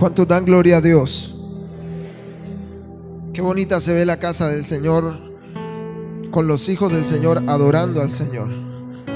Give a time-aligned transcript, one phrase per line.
[0.00, 1.30] ¿Cuántos dan gloria a Dios?
[3.34, 5.12] Qué bonita se ve la casa del Señor
[6.30, 8.48] con los hijos del Señor adorando al Señor.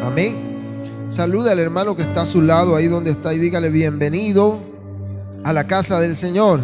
[0.02, 1.06] Amén.
[1.08, 4.58] Saluda al hermano que está a su lado, ahí donde está, y dígale bienvenido
[5.42, 6.60] a la casa del Señor.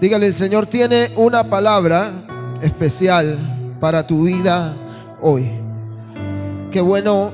[0.00, 4.76] Dígale, el Señor tiene una palabra especial para tu vida
[5.20, 5.48] hoy.
[6.72, 7.30] Qué bueno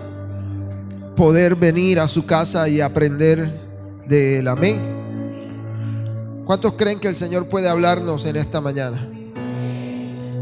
[1.16, 3.67] poder venir a su casa y aprender
[4.08, 4.48] de él.
[4.48, 6.44] Amén.
[6.46, 9.06] ¿Cuántos creen que el Señor puede hablarnos en esta mañana?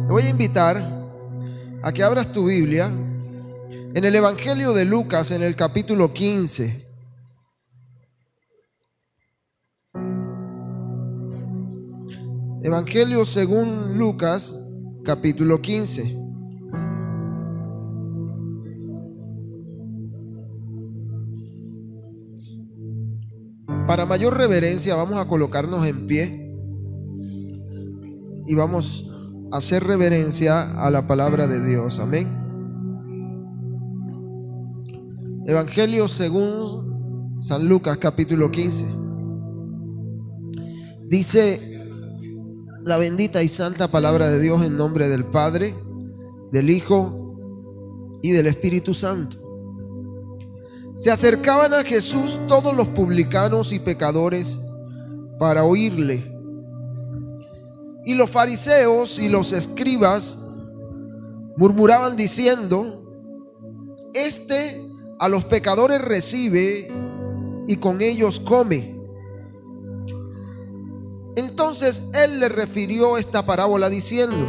[0.06, 0.80] Te voy a invitar
[1.82, 2.86] a que abras tu Biblia
[3.94, 6.86] en el Evangelio de Lucas, en el capítulo 15.
[12.62, 14.56] Evangelio según Lucas,
[15.04, 16.25] capítulo 15.
[23.86, 26.58] Para mayor reverencia vamos a colocarnos en pie
[28.44, 29.08] y vamos
[29.52, 32.00] a hacer reverencia a la palabra de Dios.
[32.00, 32.26] Amén.
[35.46, 38.86] Evangelio según San Lucas capítulo 15.
[41.08, 41.88] Dice
[42.84, 45.76] la bendita y santa palabra de Dios en nombre del Padre,
[46.50, 49.45] del Hijo y del Espíritu Santo.
[50.96, 54.58] Se acercaban a Jesús todos los publicanos y pecadores
[55.38, 56.24] para oírle.
[58.06, 60.38] Y los fariseos y los escribas
[61.56, 63.02] murmuraban diciendo,
[64.14, 64.80] Este
[65.18, 66.90] a los pecadores recibe
[67.66, 68.96] y con ellos come.
[71.36, 74.46] Entonces él le refirió esta parábola diciendo,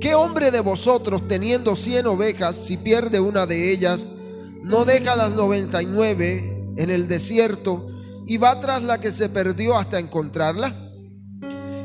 [0.00, 4.08] ¿qué hombre de vosotros teniendo cien ovejas, si pierde una de ellas,
[4.62, 7.86] no deja las 99 en el desierto
[8.26, 10.74] y va tras la que se perdió hasta encontrarla.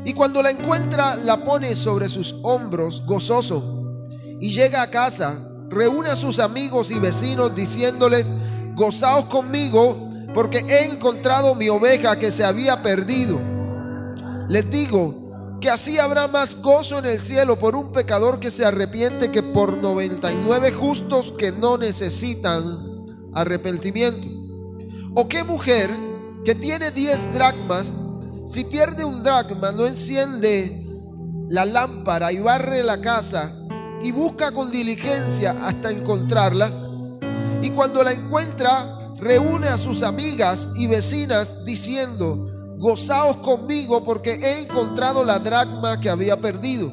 [0.04, 4.06] Y cuando la encuentra, la pone sobre sus hombros gozoso
[4.40, 5.38] y llega a casa,
[5.68, 8.30] reúne a sus amigos y vecinos diciéndoles,
[8.74, 13.40] gozaos conmigo porque he encontrado mi oveja que se había perdido.
[14.48, 15.27] Les digo,
[15.60, 19.42] que así habrá más gozo en el cielo por un pecador que se arrepiente que
[19.42, 24.28] por 99 justos que no necesitan arrepentimiento.
[25.14, 25.90] ¿O qué mujer
[26.44, 27.92] que tiene 10 dracmas,
[28.46, 30.86] si pierde un dracma, no enciende
[31.48, 33.52] la lámpara y barre la casa
[34.00, 36.70] y busca con diligencia hasta encontrarla?
[37.62, 42.47] Y cuando la encuentra, reúne a sus amigas y vecinas diciendo,
[42.78, 46.90] gozaos conmigo porque he encontrado la dracma que había perdido.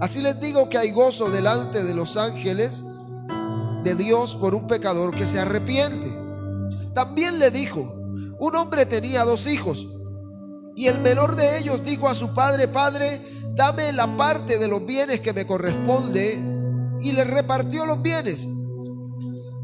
[0.00, 2.84] Así les digo que hay gozo delante de los ángeles
[3.84, 6.12] de Dios por un pecador que se arrepiente.
[6.94, 7.80] También le dijo,
[8.38, 9.86] un hombre tenía dos hijos
[10.74, 13.20] y el menor de ellos dijo a su padre, Padre,
[13.54, 16.40] dame la parte de los bienes que me corresponde
[17.00, 18.48] y le repartió los bienes.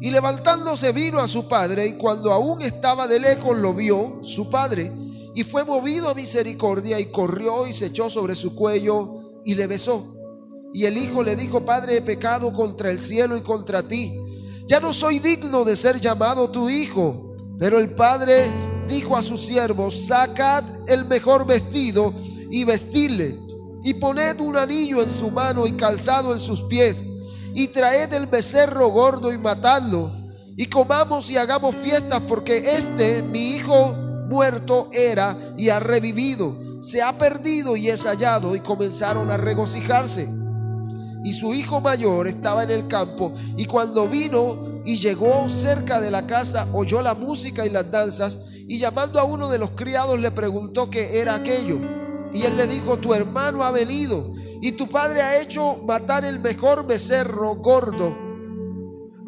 [0.00, 4.50] Y levantándose vino a su padre y cuando aún estaba de lejos lo vio su
[4.50, 4.92] padre
[5.34, 9.66] y fue movido a misericordia y corrió y se echó sobre su cuello y le
[9.66, 10.14] besó.
[10.72, 14.12] Y el hijo le dijo, Padre, he pecado contra el cielo y contra ti.
[14.66, 17.34] Ya no soy digno de ser llamado tu hijo.
[17.58, 18.50] Pero el padre
[18.88, 22.12] dijo a sus siervos, sacad el mejor vestido
[22.50, 23.38] y vestidle
[23.82, 27.04] y poned un anillo en su mano y calzado en sus pies
[27.56, 30.12] y traed el becerro gordo y matadlo,
[30.58, 33.94] y comamos y hagamos fiestas, porque este, mi hijo
[34.28, 40.28] muerto era y ha revivido, se ha perdido y es hallado, y comenzaron a regocijarse.
[41.24, 46.10] Y su hijo mayor estaba en el campo, y cuando vino y llegó cerca de
[46.10, 48.38] la casa, oyó la música y las danzas,
[48.68, 51.78] y llamando a uno de los criados le preguntó qué era aquello.
[52.34, 56.40] Y él le dijo, tu hermano ha venido Y tu padre ha hecho matar el
[56.40, 58.16] mejor becerro gordo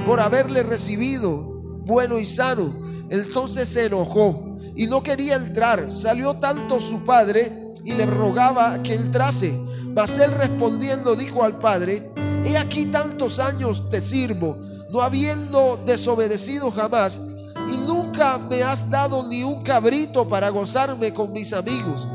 [0.06, 2.72] por haberle recibido bueno y sano.
[3.10, 5.90] Entonces se enojó y no quería entrar.
[5.90, 9.52] Salió tanto su padre y le rogaba que entrase.
[9.94, 12.12] Mas él respondiendo dijo al padre,
[12.44, 14.56] he aquí tantos años te sirvo,
[14.90, 17.20] no habiendo desobedecido jamás,
[17.68, 22.06] y nunca me has dado ni un cabrito para gozarme con mis amigos.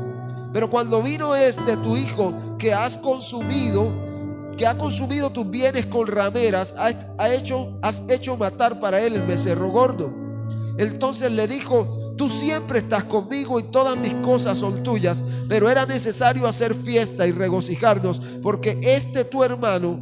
[0.52, 3.92] Pero cuando vino este tu hijo que has consumido,
[4.56, 9.22] que ha consumido tus bienes con rameras, ha, hecho, has hecho matar para él el
[9.22, 10.12] becerro gordo.
[10.78, 15.86] Entonces le dijo, tú siempre estás conmigo y todas mis cosas son tuyas, pero era
[15.86, 20.00] necesario hacer fiesta y regocijarnos, porque este tu hermano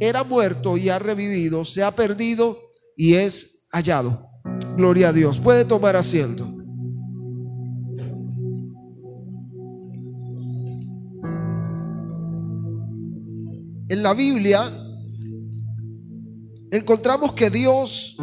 [0.00, 2.58] era muerto y ha revivido, se ha perdido
[2.96, 4.28] y es hallado.
[4.76, 5.38] Gloria a Dios.
[5.38, 6.63] Puede tomar asiento.
[13.94, 14.72] En la Biblia
[16.72, 18.16] encontramos que Dios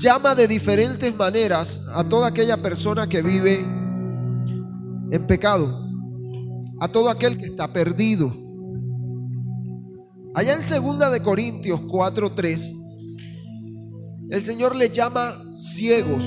[0.00, 3.58] llama de diferentes maneras a toda aquella persona que vive
[5.10, 5.84] en pecado,
[6.80, 8.32] a todo aquel que está perdido.
[10.36, 12.72] Allá en segunda de Corintios 4:3
[14.30, 16.24] el Señor le llama ciegos.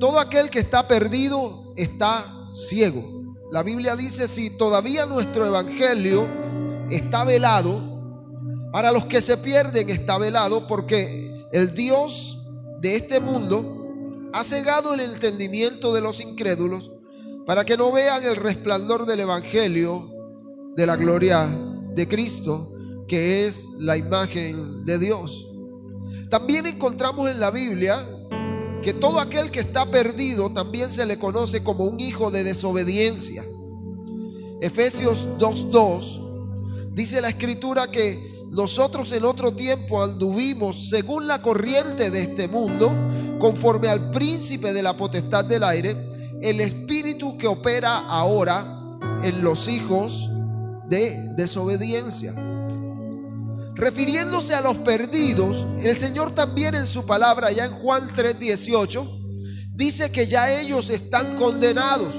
[0.00, 3.23] Todo aquel que está perdido está ciego.
[3.54, 6.26] La Biblia dice, si todavía nuestro evangelio
[6.90, 7.80] está velado,
[8.72, 12.36] para los que se pierden está velado, porque el Dios
[12.80, 16.90] de este mundo ha cegado el entendimiento de los incrédulos
[17.46, 20.10] para que no vean el resplandor del evangelio
[20.74, 21.46] de la gloria
[21.94, 22.72] de Cristo,
[23.06, 25.48] que es la imagen de Dios.
[26.28, 28.04] También encontramos en la Biblia
[28.84, 33.42] que todo aquel que está perdido también se le conoce como un hijo de desobediencia.
[34.60, 42.24] Efesios 2.2 dice la escritura que nosotros en otro tiempo anduvimos según la corriente de
[42.24, 42.92] este mundo,
[43.40, 45.96] conforme al príncipe de la potestad del aire,
[46.42, 50.28] el espíritu que opera ahora en los hijos
[50.90, 52.34] de desobediencia.
[53.76, 59.04] Refiriéndose a los perdidos, el Señor también en su palabra, ya en Juan 3:18,
[59.74, 62.14] dice que ya ellos están condenados.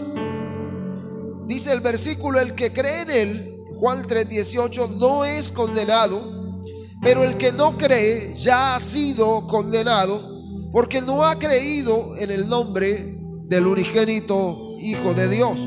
[1.47, 6.61] Dice el versículo, el que cree en él, Juan 3:18, no es condenado,
[7.01, 10.41] pero el que no cree ya ha sido condenado,
[10.73, 13.17] porque no ha creído en el nombre
[13.47, 15.57] del unigénito Hijo de Dios.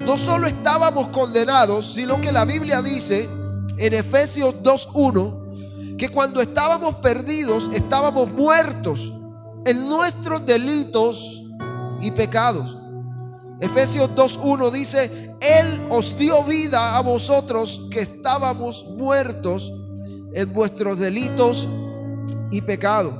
[0.00, 3.26] No solo estábamos condenados, sino que la Biblia dice,
[3.78, 9.12] en Efesios 2.1 que cuando estábamos perdidos estábamos muertos
[9.64, 11.42] en nuestros delitos
[12.00, 12.76] y pecados.
[13.60, 19.72] Efesios 2.1 dice, Él os dio vida a vosotros que estábamos muertos
[20.34, 21.68] en vuestros delitos
[22.50, 23.14] y pecados.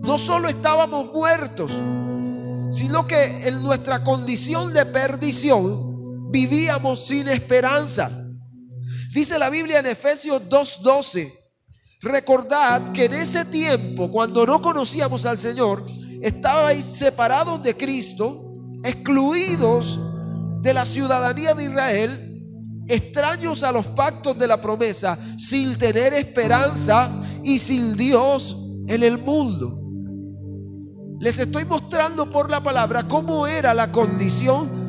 [0.00, 1.70] No solo estábamos muertos,
[2.70, 8.10] sino que en nuestra condición de perdición vivíamos sin esperanza.
[9.12, 11.30] Dice la Biblia en Efesios 2:12,
[12.00, 15.84] recordad que en ese tiempo, cuando no conocíamos al Señor,
[16.22, 20.00] estabais separados de Cristo, excluidos
[20.62, 22.42] de la ciudadanía de Israel,
[22.88, 27.10] extraños a los pactos de la promesa, sin tener esperanza
[27.44, 28.56] y sin Dios
[28.86, 29.78] en el mundo.
[31.20, 34.81] Les estoy mostrando por la palabra cómo era la condición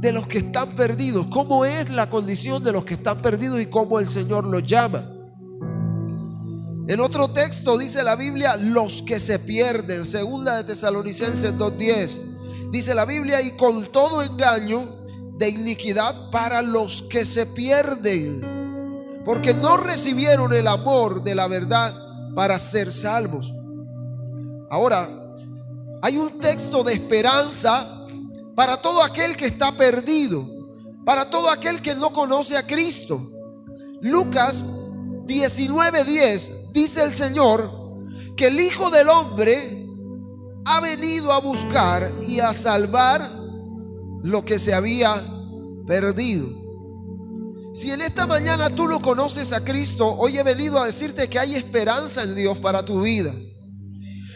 [0.00, 3.66] de los que están perdidos, cómo es la condición de los que están perdidos y
[3.66, 5.04] cómo el Señor los llama.
[6.88, 12.94] En otro texto dice la Biblia, los que se pierden, segunda de Tesalonicenses 2.10, dice
[12.94, 15.04] la Biblia, y con todo engaño
[15.38, 21.94] de iniquidad para los que se pierden, porque no recibieron el amor de la verdad
[22.34, 23.54] para ser salvos.
[24.70, 25.08] Ahora,
[26.02, 27.99] hay un texto de esperanza
[28.60, 30.46] para todo aquel que está perdido,
[31.06, 33.18] para todo aquel que no conoce a Cristo.
[34.02, 34.66] Lucas
[35.24, 37.70] 19:10 dice el Señor
[38.36, 39.88] que el Hijo del Hombre
[40.66, 43.32] ha venido a buscar y a salvar
[44.22, 45.24] lo que se había
[45.86, 46.46] perdido.
[47.72, 51.38] Si en esta mañana tú lo conoces a Cristo, hoy he venido a decirte que
[51.38, 53.32] hay esperanza en Dios para tu vida.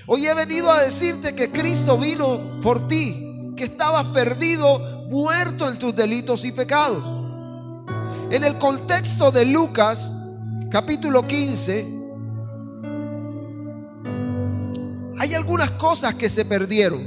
[0.07, 3.24] Hoy he venido a decirte que Cristo vino por ti,
[3.57, 7.05] que estabas perdido, muerto en tus delitos y pecados.
[8.31, 10.13] En el contexto de Lucas,
[10.71, 11.87] capítulo 15,
[15.19, 17.03] hay algunas cosas que se perdieron.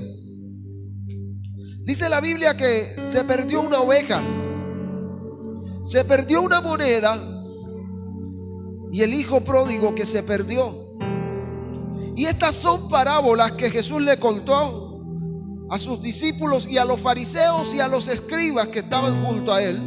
[1.83, 4.21] Dice la Biblia que se perdió una oveja,
[5.83, 7.17] se perdió una moneda
[8.91, 10.87] y el hijo pródigo que se perdió.
[12.15, 14.86] Y estas son parábolas que Jesús le contó
[15.69, 19.61] a sus discípulos y a los fariseos y a los escribas que estaban junto a
[19.61, 19.81] él.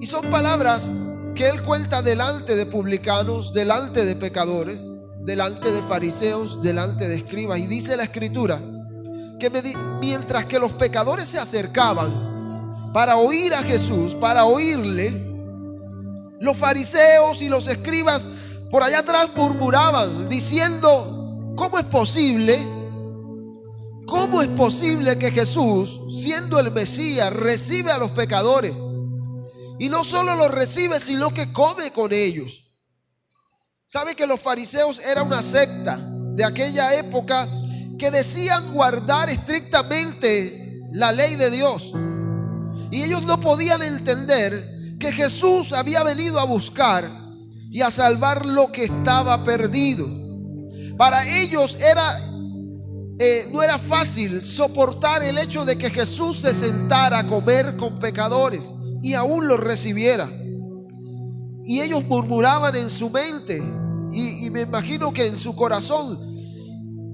[0.00, 0.90] Y son palabras
[1.34, 7.58] que él cuenta delante de publicanos, delante de pecadores, delante de fariseos, delante de escribas.
[7.60, 8.60] Y dice la escritura
[9.38, 9.50] que
[10.00, 15.28] mientras que los pecadores se acercaban para oír a Jesús, para oírle,
[16.40, 18.26] los fariseos y los escribas
[18.70, 21.21] por allá atrás murmuraban diciendo,
[21.56, 22.58] ¿cómo es posible?
[24.06, 28.76] ¿Cómo es posible que Jesús, siendo el Mesías, recibe a los pecadores?
[29.78, 32.62] Y no solo los recibe, sino que come con ellos.
[33.86, 35.98] ¿Sabe que los fariseos era una secta
[36.34, 37.48] de aquella época
[37.98, 41.92] que decían guardar estrictamente la ley de Dios?
[42.90, 47.10] Y ellos no podían entender que Jesús había venido a buscar
[47.70, 50.21] y a salvar lo que estaba perdido.
[51.02, 52.20] Para ellos era
[53.18, 57.98] eh, no era fácil soportar el hecho de que Jesús se sentara a comer con
[57.98, 60.30] pecadores y aún los recibiera.
[61.64, 63.60] Y ellos murmuraban en su mente
[64.12, 66.20] y, me imagino que en su corazón.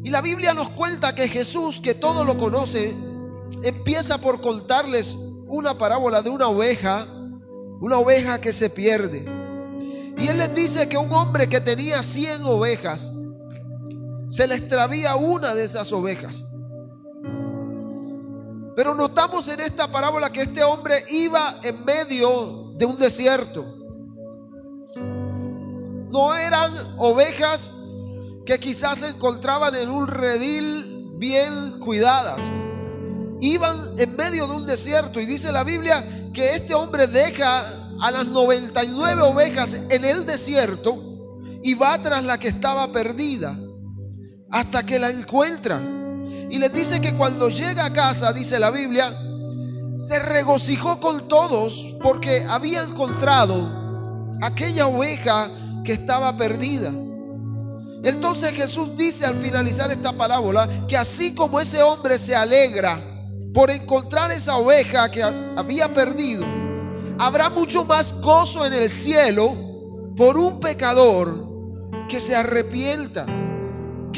[0.05, 2.95] Y la Biblia nos cuenta que Jesús, que todo lo conoce,
[3.65, 5.17] empieza por contarles
[5.47, 7.07] una parábola de una oveja,
[7.81, 9.25] una oveja que se pierde.
[10.19, 13.15] Y él les dice que un hombre que tenía 100 ovejas,
[14.29, 16.45] se le extravía una de esas ovejas.
[18.77, 23.65] Pero notamos en esta parábola que este hombre iba en medio de un desierto.
[26.11, 27.71] No eran ovejas
[28.47, 32.43] que quizás se encontraban en un redil bien cuidadas.
[33.41, 37.65] Iban en medio de un desierto y dice la Biblia que este hombre deja
[38.01, 41.03] a las 99 ovejas en el desierto
[41.63, 43.59] y va tras la que estaba perdida
[44.51, 45.81] hasta que la encuentra.
[46.51, 49.13] Y les dice que cuando llega a casa, dice la Biblia,
[49.97, 53.69] se regocijó con todos porque había encontrado
[54.41, 55.51] aquella oveja
[55.85, 56.91] que estaba perdida.
[58.05, 63.03] Entonces Jesús dice al finalizar esta parábola que así como ese hombre se alegra
[63.53, 66.47] por encontrar esa oveja que había perdido,
[67.19, 69.57] habrá mucho más gozo en el cielo
[70.17, 71.49] por un pecador
[72.09, 73.27] que se arrepienta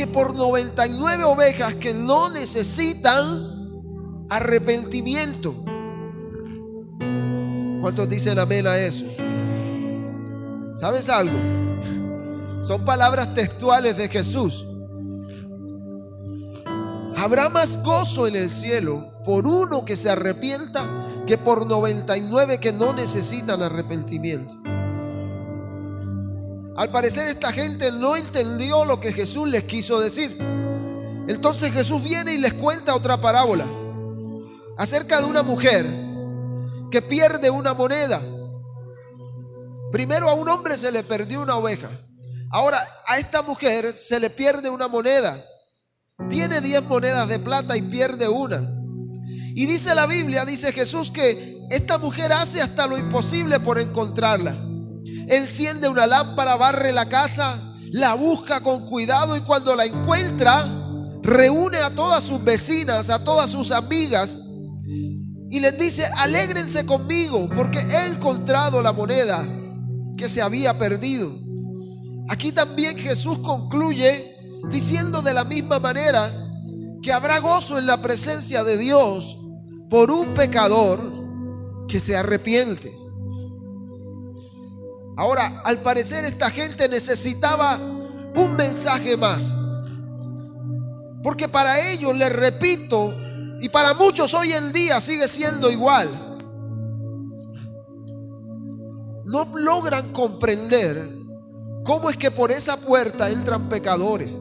[0.00, 5.54] que por 99 ovejas que no necesitan arrepentimiento.
[7.82, 9.04] ¿Cuántos dicen amén a eso?
[10.76, 11.36] ¿Sabes algo?
[12.62, 14.64] Son palabras textuales de Jesús.
[17.18, 20.88] Habrá más gozo en el cielo por uno que se arrepienta
[21.26, 24.59] que por 99 que no necesitan arrepentimiento.
[26.76, 30.36] Al parecer esta gente no entendió lo que Jesús les quiso decir.
[31.26, 33.66] Entonces Jesús viene y les cuenta otra parábola
[34.78, 35.86] acerca de una mujer
[36.90, 38.20] que pierde una moneda.
[39.92, 41.90] Primero a un hombre se le perdió una oveja.
[42.50, 45.44] Ahora a esta mujer se le pierde una moneda.
[46.28, 48.62] Tiene diez monedas de plata y pierde una.
[49.54, 54.69] Y dice la Biblia, dice Jesús, que esta mujer hace hasta lo imposible por encontrarla
[55.30, 57.58] enciende una lámpara, barre la casa,
[57.92, 60.68] la busca con cuidado y cuando la encuentra,
[61.22, 64.36] reúne a todas sus vecinas, a todas sus amigas
[65.50, 69.46] y les dice, alégrense conmigo porque he encontrado la moneda
[70.16, 71.32] que se había perdido.
[72.28, 74.36] Aquí también Jesús concluye
[74.70, 76.32] diciendo de la misma manera
[77.02, 79.38] que habrá gozo en la presencia de Dios
[79.88, 81.00] por un pecador
[81.88, 82.99] que se arrepiente.
[85.16, 89.54] Ahora, al parecer esta gente necesitaba un mensaje más.
[91.22, 93.12] Porque para ellos, les repito,
[93.60, 96.38] y para muchos hoy en día sigue siendo igual,
[99.24, 101.10] no logran comprender
[101.84, 104.36] cómo es que por esa puerta entran pecadores.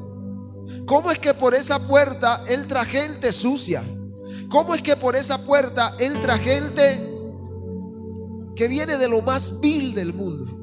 [0.86, 3.84] ¿Cómo es que por esa puerta entra gente sucia?
[4.50, 7.00] ¿Cómo es que por esa puerta entra gente
[8.56, 10.59] que viene de lo más vil del mundo?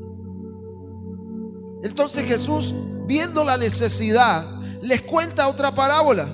[1.87, 2.75] Entonces Jesús,
[3.07, 4.45] viendo la necesidad,
[4.83, 6.27] les cuenta otra parábola.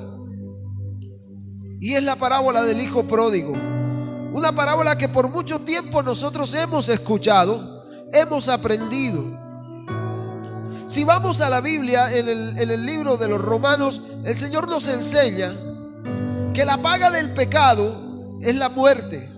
[1.79, 3.53] Y es la parábola del Hijo Pródigo.
[3.53, 9.23] Una parábola que por mucho tiempo nosotros hemos escuchado, hemos aprendido.
[10.87, 14.69] Si vamos a la Biblia, en el, en el libro de los Romanos, el Señor
[14.69, 15.55] nos enseña
[16.55, 19.29] que la paga del pecado es la muerte.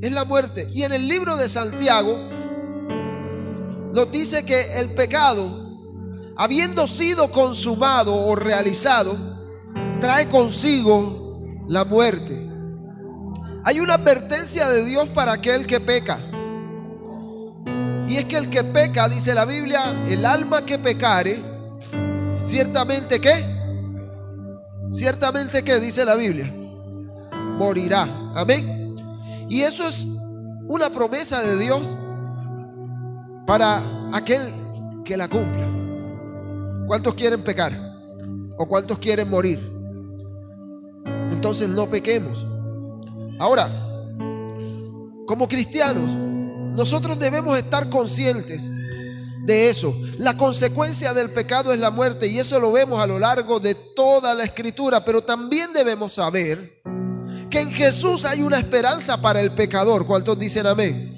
[0.00, 0.70] Es la muerte.
[0.72, 2.16] Y en el libro de Santiago
[3.92, 5.46] nos dice que el pecado,
[6.36, 9.16] habiendo sido consumado o realizado,
[10.00, 12.48] trae consigo la muerte.
[13.64, 16.18] Hay una advertencia de Dios para aquel que peca.
[18.08, 21.42] Y es que el que peca, dice la Biblia, el alma que pecare,
[22.42, 23.44] ciertamente que,
[24.90, 26.52] ciertamente que, dice la Biblia,
[27.58, 28.08] morirá.
[28.34, 28.96] Amén.
[29.48, 30.06] Y eso es
[30.66, 31.94] una promesa de Dios
[33.50, 34.54] para aquel
[35.04, 35.66] que la cumpla.
[36.86, 37.72] ¿Cuántos quieren pecar?
[38.56, 39.58] ¿O cuántos quieren morir?
[41.32, 42.46] Entonces no pequemos.
[43.40, 43.68] Ahora,
[45.26, 46.12] como cristianos,
[46.76, 48.70] nosotros debemos estar conscientes
[49.46, 50.00] de eso.
[50.18, 53.74] La consecuencia del pecado es la muerte y eso lo vemos a lo largo de
[53.74, 56.80] toda la escritura, pero también debemos saber
[57.50, 60.06] que en Jesús hay una esperanza para el pecador.
[60.06, 61.09] ¿Cuántos dicen amén?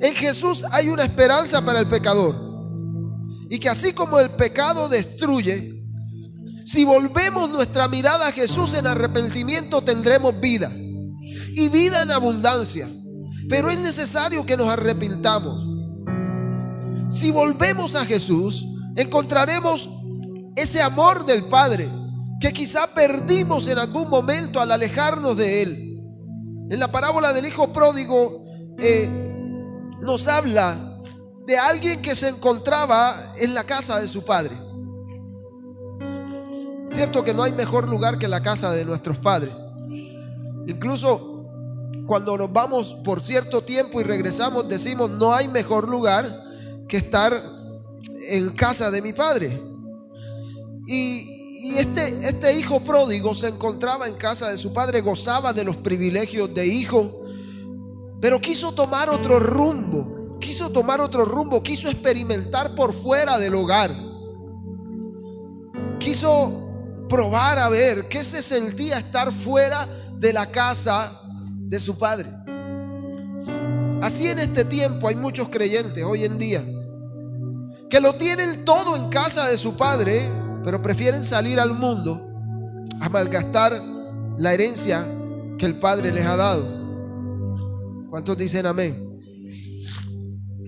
[0.00, 2.34] En Jesús hay una esperanza para el pecador.
[3.50, 5.74] Y que así como el pecado destruye,
[6.64, 10.72] si volvemos nuestra mirada a Jesús en arrepentimiento tendremos vida.
[11.52, 12.88] Y vida en abundancia.
[13.48, 15.66] Pero es necesario que nos arrepintamos.
[17.10, 18.64] Si volvemos a Jesús,
[18.96, 19.88] encontraremos
[20.56, 21.90] ese amor del Padre
[22.40, 25.86] que quizá perdimos en algún momento al alejarnos de Él.
[26.70, 28.44] En la parábola del Hijo Pródigo
[28.78, 29.19] eh,
[30.00, 31.00] nos habla
[31.46, 34.56] de alguien que se encontraba en la casa de su Padre.
[36.92, 39.52] Cierto que no hay mejor lugar que la casa de nuestros padres.
[40.66, 41.30] Incluso
[42.06, 46.42] cuando nos vamos por cierto tiempo y regresamos, decimos, no hay mejor lugar
[46.88, 47.40] que estar
[48.28, 49.60] en casa de mi padre.
[50.86, 51.38] Y,
[51.76, 56.52] este, este hijo pródigo se encontraba en casa de su padre, gozaba de los privilegios
[56.52, 57.22] de hijo,
[58.20, 63.94] pero quiso tomar otro rumbo, quiso tomar otro rumbo, quiso experimentar por fuera del hogar.
[65.98, 66.68] Quiso
[67.08, 71.12] probar a ver qué se sentía estar fuera de la casa
[71.46, 72.28] de su Padre.
[74.02, 76.64] Así en este tiempo hay muchos creyentes hoy en día
[77.90, 80.30] que lo tienen todo en casa de su Padre,
[80.64, 82.26] pero prefieren salir al mundo
[83.00, 83.82] a malgastar
[84.38, 85.04] la herencia
[85.58, 86.79] que el Padre les ha dado.
[88.10, 89.20] ¿Cuántos dicen amén?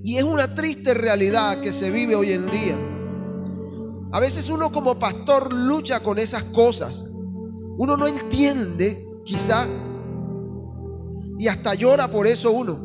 [0.05, 2.77] Y es una triste realidad que se vive hoy en día.
[4.13, 7.05] A veces uno como pastor lucha con esas cosas.
[7.79, 9.67] Uno no entiende quizá
[11.39, 12.79] y hasta llora por eso uno.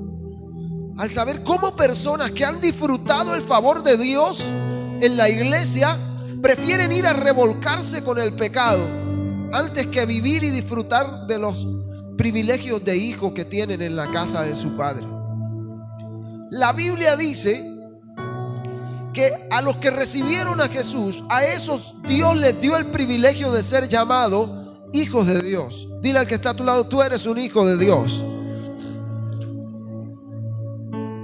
[0.97, 4.47] Al saber cómo personas que han disfrutado el favor de Dios
[5.01, 5.97] en la iglesia
[6.41, 8.81] prefieren ir a revolcarse con el pecado
[9.53, 11.67] antes que vivir y disfrutar de los
[12.17, 15.05] privilegios de hijo que tienen en la casa de su padre.
[16.49, 17.63] La Biblia dice
[19.13, 23.63] que a los que recibieron a Jesús, a esos Dios les dio el privilegio de
[23.63, 24.49] ser llamados
[24.93, 25.87] hijos de Dios.
[26.01, 28.23] Dile al que está a tu lado, tú eres un hijo de Dios.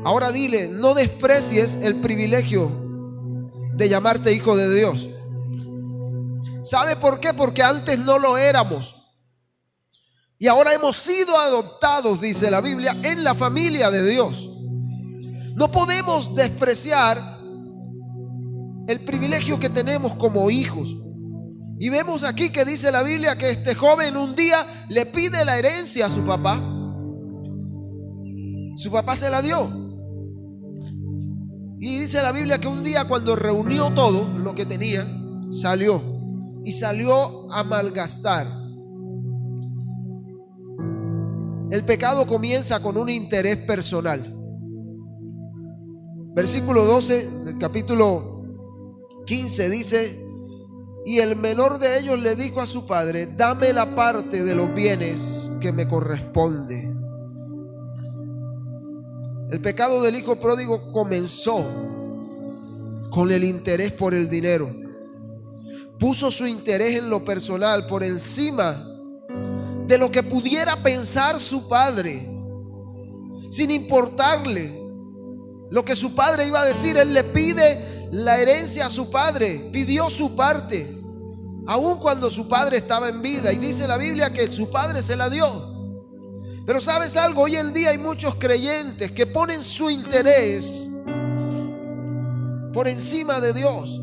[0.05, 2.69] Ahora dile, no desprecies el privilegio
[3.75, 5.09] de llamarte hijo de Dios.
[6.63, 7.33] ¿Sabe por qué?
[7.33, 8.92] Porque antes no lo éramos.
[10.43, 14.49] Y ahora hemos sido adoptados, dice la Biblia, en la familia de Dios.
[15.55, 17.39] No podemos despreciar
[18.89, 20.97] el privilegio que tenemos como hijos.
[21.79, 25.57] Y vemos aquí que dice la Biblia que este joven un día le pide la
[25.57, 26.61] herencia a su papá.
[28.75, 29.69] Su papá se la dio.
[31.79, 35.07] Y dice la Biblia que un día cuando reunió todo lo que tenía,
[35.51, 36.03] salió
[36.65, 38.62] y salió a malgastar.
[41.71, 44.21] El pecado comienza con un interés personal.
[46.35, 48.43] Versículo 12 del capítulo
[49.25, 50.19] 15 dice,
[51.05, 54.73] y el menor de ellos le dijo a su padre, dame la parte de los
[54.73, 56.91] bienes que me corresponde.
[59.51, 61.63] El pecado del hijo pródigo comenzó
[63.11, 64.71] con el interés por el dinero.
[65.99, 68.92] Puso su interés en lo personal por encima
[69.87, 72.29] de lo que pudiera pensar su padre,
[73.49, 74.79] sin importarle
[75.69, 76.97] lo que su padre iba a decir.
[76.97, 80.97] Él le pide la herencia a su padre, pidió su parte,
[81.67, 83.51] aun cuando su padre estaba en vida.
[83.51, 85.71] Y dice la Biblia que su padre se la dio.
[86.65, 90.87] Pero sabes algo, hoy en día hay muchos creyentes que ponen su interés
[92.71, 93.99] por encima de Dios.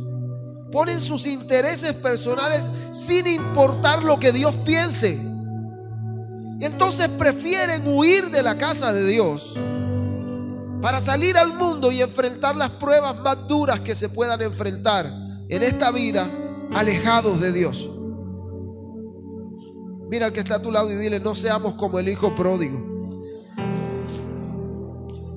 [0.70, 5.29] Ponen sus intereses personales sin importar lo que Dios piense.
[6.60, 9.58] Y entonces prefieren huir de la casa de Dios
[10.82, 15.06] para salir al mundo y enfrentar las pruebas más duras que se puedan enfrentar
[15.48, 16.30] en esta vida
[16.74, 17.88] alejados de Dios.
[20.10, 22.78] Mira al que está a tu lado y dile, no seamos como el hijo pródigo.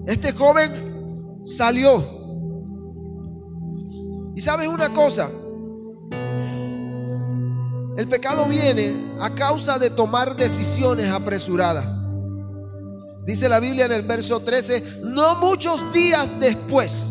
[0.08, 2.04] Este joven salió.
[4.36, 5.30] Y sabes una cosa,
[7.98, 11.86] el pecado viene a causa de tomar decisiones apresuradas.
[13.26, 17.10] Dice la Biblia en el verso 13, no muchos días después,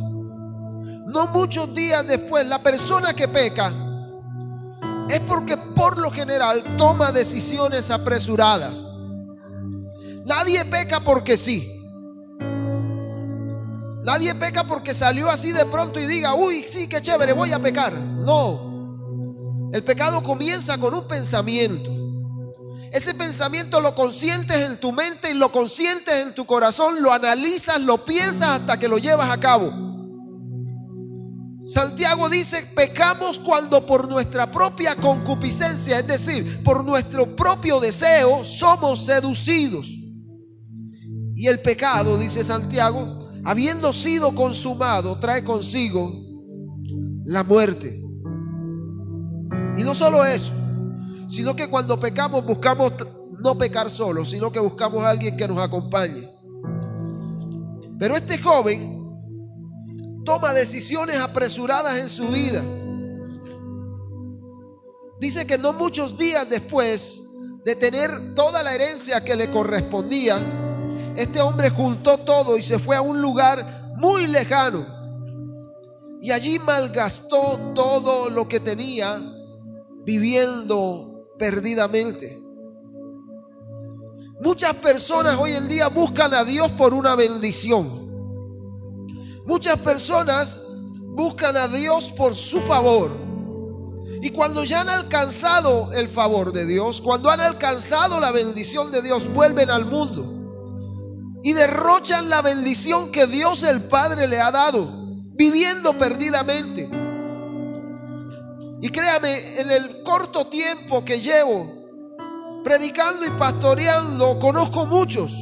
[1.06, 3.72] no muchos días después, la persona que peca
[5.08, 8.84] es porque por lo general toma decisiones apresuradas.
[10.24, 11.68] Nadie peca porque sí.
[14.04, 17.58] Nadie peca porque salió así de pronto y diga, uy, sí, qué chévere, voy a
[17.58, 17.92] pecar.
[17.92, 18.71] No.
[19.72, 21.90] El pecado comienza con un pensamiento.
[22.92, 27.80] Ese pensamiento lo consientes en tu mente y lo consientes en tu corazón, lo analizas,
[27.80, 29.72] lo piensas hasta que lo llevas a cabo.
[31.62, 39.06] Santiago dice, pecamos cuando por nuestra propia concupiscencia, es decir, por nuestro propio deseo, somos
[39.06, 39.86] seducidos.
[41.34, 46.12] Y el pecado, dice Santiago, habiendo sido consumado, trae consigo
[47.24, 48.01] la muerte.
[49.76, 50.52] Y no solo eso,
[51.28, 52.92] sino que cuando pecamos buscamos
[53.42, 56.28] no pecar solo, sino que buscamos a alguien que nos acompañe.
[57.98, 59.02] Pero este joven
[60.24, 62.62] toma decisiones apresuradas en su vida.
[65.20, 67.22] Dice que no muchos días después
[67.64, 70.38] de tener toda la herencia que le correspondía,
[71.16, 74.86] este hombre juntó todo y se fue a un lugar muy lejano.
[76.20, 79.20] Y allí malgastó todo lo que tenía
[80.04, 82.40] viviendo perdidamente.
[84.40, 88.02] Muchas personas hoy en día buscan a Dios por una bendición.
[89.46, 90.60] Muchas personas
[91.14, 93.10] buscan a Dios por su favor.
[94.20, 99.02] Y cuando ya han alcanzado el favor de Dios, cuando han alcanzado la bendición de
[99.02, 100.32] Dios, vuelven al mundo
[101.42, 104.88] y derrochan la bendición que Dios el Padre le ha dado,
[105.34, 107.01] viviendo perdidamente.
[108.82, 111.72] Y créame, en el corto tiempo que llevo
[112.64, 115.32] predicando y pastoreando, conozco muchos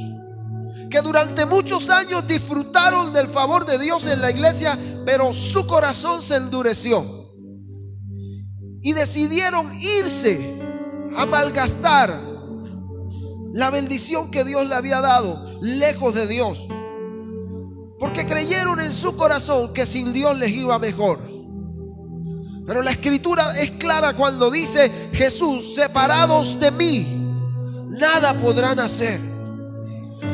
[0.91, 4.77] que durante muchos años disfrutaron del favor de Dios en la iglesia,
[5.07, 7.03] pero su corazón se endureció.
[8.83, 10.59] Y decidieron irse
[11.17, 12.15] a malgastar
[13.53, 16.67] la bendición que Dios le había dado lejos de Dios.
[17.97, 21.40] Porque creyeron en su corazón que sin Dios les iba mejor.
[22.65, 27.21] Pero la escritura es clara cuando dice Jesús, separados de mí,
[27.89, 29.19] nada podrán hacer.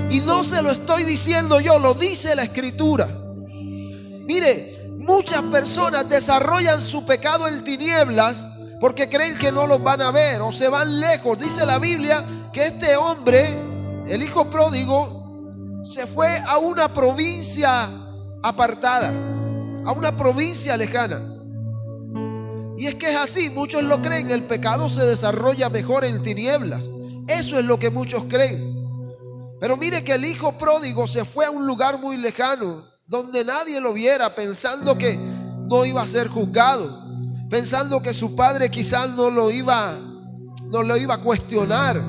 [0.10, 3.08] Y no se lo estoy diciendo yo, lo dice la escritura.
[3.48, 8.46] Mire, muchas personas desarrollan su pecado en tinieblas
[8.80, 11.40] porque creen que no los van a ver o se van lejos.
[11.40, 13.58] Dice la Biblia que este hombre,
[14.08, 17.90] el hijo pródigo, se fue a una provincia
[18.44, 19.14] apartada,
[19.86, 21.37] a una provincia lejana.
[22.78, 26.92] Y es que es así, muchos lo creen, el pecado se desarrolla mejor en tinieblas.
[27.28, 28.78] Eso es lo que muchos creen.
[29.60, 33.82] Pero mire que el hijo pródigo se fue a un lugar muy lejano, donde nadie
[33.82, 37.04] lo viera, pensando que no iba a ser juzgado,
[37.50, 39.96] pensando que su padre quizás no lo iba,
[40.66, 42.00] no lo iba a cuestionar,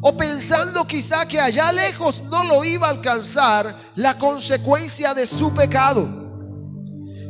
[0.00, 5.54] o pensando quizás que allá lejos no lo iba a alcanzar la consecuencia de su
[5.54, 6.08] pecado.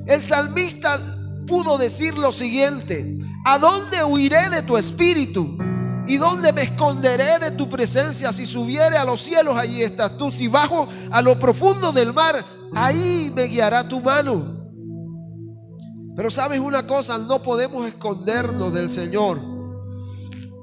[0.07, 1.14] El salmista
[1.47, 5.57] pudo decir lo siguiente, ¿a dónde huiré de tu espíritu?
[6.07, 8.33] ¿Y dónde me esconderé de tu presencia?
[8.33, 10.31] Si subiere a los cielos, allí estás tú.
[10.31, 14.65] Si bajo a lo profundo del mar, ahí me guiará tu mano.
[16.17, 19.41] Pero sabes una cosa, no podemos escondernos del Señor.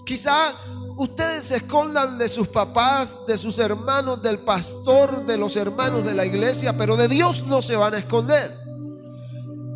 [0.05, 0.53] Quizá
[0.97, 6.13] ustedes se escondan de sus papás, de sus hermanos, del pastor, de los hermanos de
[6.13, 8.60] la iglesia, pero de Dios no se van a esconder.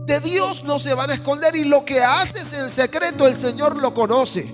[0.05, 3.81] De Dios no se van a esconder y lo que haces en secreto el Señor
[3.81, 4.53] lo conoce.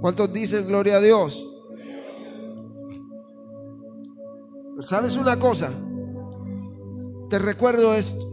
[0.00, 1.46] ¿Cuántos dicen gloria a Dios?
[4.80, 5.70] ¿Sabes una cosa?
[7.30, 8.24] Te recuerdo esto.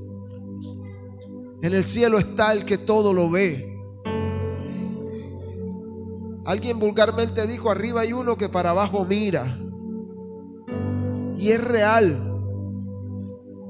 [1.61, 3.71] En el cielo está el que todo lo ve.
[6.45, 9.57] Alguien vulgarmente dijo, arriba hay uno que para abajo mira.
[11.37, 12.34] Y es real.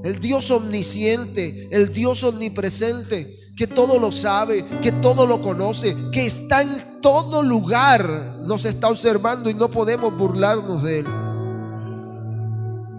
[0.06, 6.28] El Dios omnisciente, el Dios omnipresente, que todo lo sabe, que todo lo conoce, que
[6.28, 11.08] está en todo lugar, nos está observando y no podemos burlarnos de Él.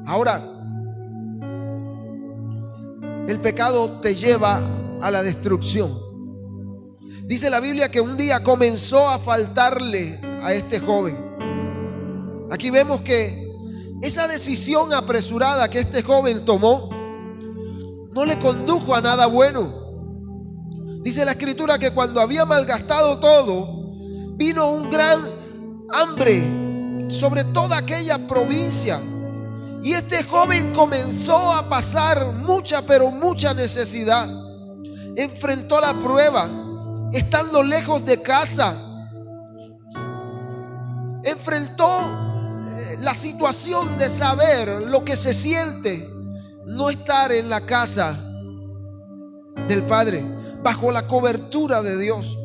[0.05, 0.43] Ahora,
[3.29, 4.61] el pecado te lleva
[5.01, 5.97] a la destrucción.
[7.23, 11.17] Dice la Biblia que un día comenzó a faltarle a este joven.
[12.51, 13.47] Aquí vemos que
[14.03, 16.96] esa decisión apresurada que este joven tomó
[18.17, 19.71] no le condujo a nada bueno.
[21.03, 23.91] Dice la escritura que cuando había malgastado todo,
[24.37, 25.29] vino un gran
[25.93, 29.03] hambre sobre toda aquella provincia.
[29.83, 34.27] Y este joven comenzó a pasar mucha, pero mucha necesidad.
[35.15, 36.49] Enfrentó la prueba,
[37.13, 38.79] estando lejos de casa.
[41.23, 42.01] Enfrentó
[42.79, 46.16] eh, la situación de saber lo que se siente
[46.67, 48.19] no estar en la casa
[49.69, 50.25] del Padre
[50.63, 52.37] bajo la cobertura de Dios.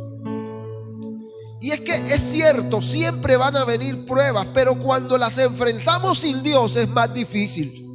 [1.60, 6.42] Y es que es cierto, siempre van a venir pruebas, pero cuando las enfrentamos sin
[6.42, 7.88] Dios es más difícil.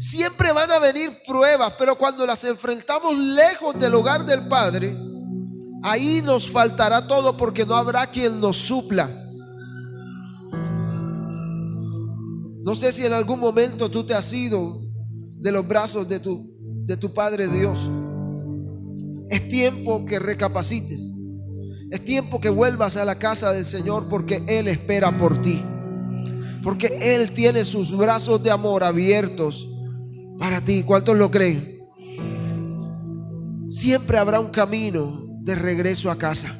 [0.00, 4.94] Siempre van a venir pruebas, pero cuando las enfrentamos lejos del hogar del Padre,
[5.82, 9.08] ahí nos faltará todo porque no habrá quien nos supla.
[12.62, 14.83] No sé si en algún momento tú te has ido
[15.44, 17.90] de los brazos de tu, de tu Padre Dios.
[19.28, 21.12] Es tiempo que recapacites.
[21.90, 25.62] Es tiempo que vuelvas a la casa del Señor porque Él espera por ti.
[26.62, 29.68] Porque Él tiene sus brazos de amor abiertos
[30.38, 30.82] para ti.
[30.82, 31.78] ¿Cuántos lo creen?
[33.68, 36.58] Siempre habrá un camino de regreso a casa.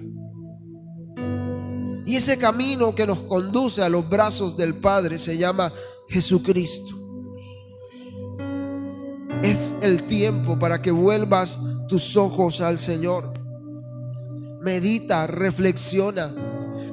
[2.05, 5.73] Y ese camino que nos conduce a los brazos del Padre se llama
[6.11, 7.04] Jesucristo.
[9.45, 13.31] Es el tiempo para que vuelvas tus ojos al Señor.
[14.63, 16.35] Medita, reflexiona.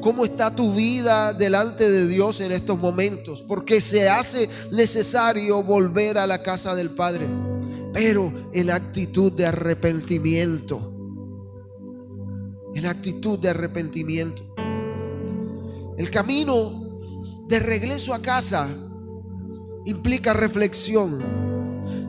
[0.02, 3.42] ¿Cómo está tu vida delante de Dios en estos momentos?
[3.48, 7.26] Porque se hace necesario volver a la casa del Padre,
[7.94, 10.94] pero en actitud de arrepentimiento.
[12.76, 14.44] En actitud de arrepentimiento.
[15.98, 17.00] El camino
[17.48, 18.68] de regreso a casa
[19.86, 21.51] implica reflexión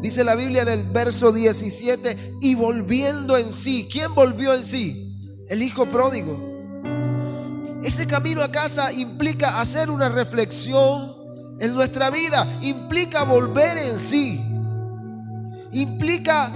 [0.02, 3.88] Dice la Biblia en el verso 17, y volviendo en sí.
[3.90, 5.38] ¿Quién volvió en sí?
[5.48, 6.36] El hijo pródigo.
[7.84, 11.14] Ese camino a casa implica hacer una reflexión
[11.60, 14.40] en nuestra vida, implica volver en sí,
[15.70, 16.50] implica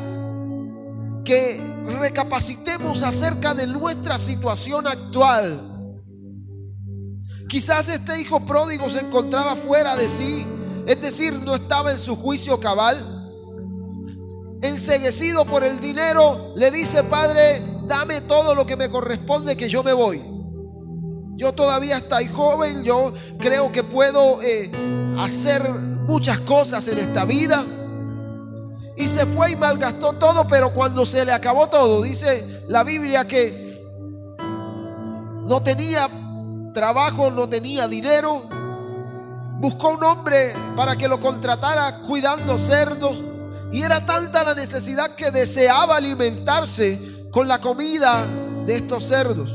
[1.25, 1.61] que
[2.01, 6.03] recapacitemos acerca de nuestra situación actual.
[7.49, 10.45] Quizás este hijo pródigo se encontraba fuera de sí,
[10.87, 13.16] es decir, no estaba en su juicio cabal
[14.63, 19.83] enseguecido por el dinero, le dice, Padre, dame todo lo que me corresponde, que yo
[19.83, 20.23] me voy.
[21.37, 24.71] Yo todavía estoy joven, yo creo que puedo eh,
[25.19, 27.65] hacer muchas cosas en esta vida.
[28.97, 33.27] Y se fue y malgastó todo, pero cuando se le acabó todo, dice la Biblia
[33.27, 33.67] que
[35.45, 36.09] no tenía
[36.73, 38.49] trabajo, no tenía dinero.
[39.59, 43.23] Buscó un hombre para que lo contratara cuidando cerdos
[43.77, 46.99] y era tanta la necesidad que deseaba alimentarse
[47.31, 48.27] con la comida
[48.65, 49.55] de estos cerdos.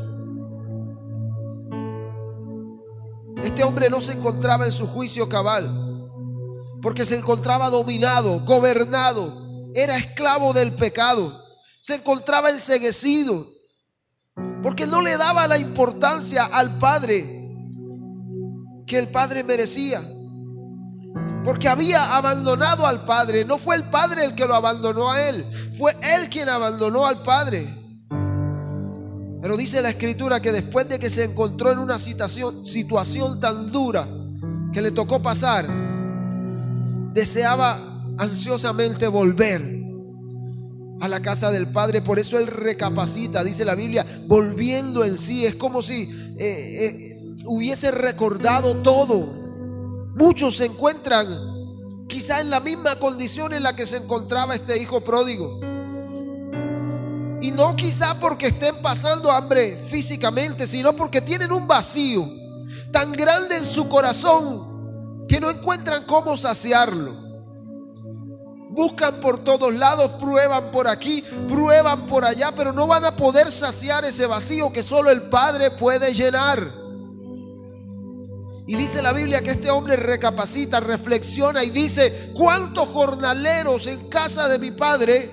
[3.43, 6.07] Este hombre no se encontraba en su juicio cabal,
[6.83, 11.43] porque se encontraba dominado, gobernado, era esclavo del pecado,
[11.79, 13.47] se encontraba enseguecido,
[14.61, 17.57] porque no le daba la importancia al Padre
[18.85, 20.03] que el Padre merecía
[21.43, 23.45] porque había abandonado al Padre.
[23.45, 25.45] No fue el Padre el que lo abandonó a él,
[25.77, 27.77] fue él quien abandonó al Padre.
[29.41, 34.07] Pero dice la escritura que después de que se encontró en una situación, tan dura
[34.71, 35.65] que le tocó pasar,
[37.13, 37.79] deseaba
[38.19, 39.81] ansiosamente volver
[41.01, 42.03] a la casa del Padre.
[42.03, 45.47] Por eso él recapacita, dice la Biblia, volviendo en sí.
[45.47, 46.03] Es como si
[46.37, 49.40] eh, eh, hubiese recordado todo
[50.15, 55.01] Muchos se encuentran quizá en la misma condición en la que se encontraba este hijo
[55.01, 55.59] pródigo.
[57.41, 62.27] Y no quizá porque estén pasando hambre físicamente, sino porque tienen un vacío
[62.91, 67.15] tan grande en su corazón que no encuentran cómo saciarlo.
[68.69, 73.51] Buscan por todos lados, prueban por aquí, prueban por allá, pero no van a poder
[73.51, 76.80] saciar ese vacío que solo el Padre puede llenar.
[78.71, 84.47] Y dice la Biblia que este hombre recapacita, reflexiona y dice, ¿cuántos jornaleros en casa
[84.47, 85.29] de mi padre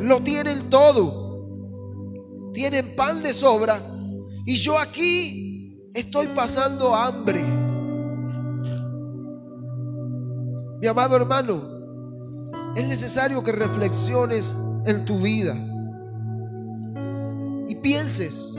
[0.00, 1.28] lo tienen todo?
[2.58, 3.80] tienen pan de sobra
[4.44, 7.44] y yo aquí estoy pasando hambre.
[10.80, 11.62] Mi amado hermano,
[12.74, 15.54] es necesario que reflexiones en tu vida
[17.68, 18.58] y pienses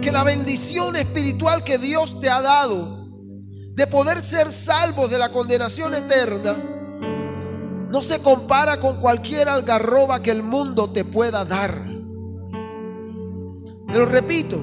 [0.00, 3.06] que la bendición espiritual que Dios te ha dado
[3.72, 6.56] de poder ser salvo de la condenación eterna
[7.90, 11.86] no se compara con cualquier algarroba que el mundo te pueda dar.
[13.86, 14.60] Te lo repito,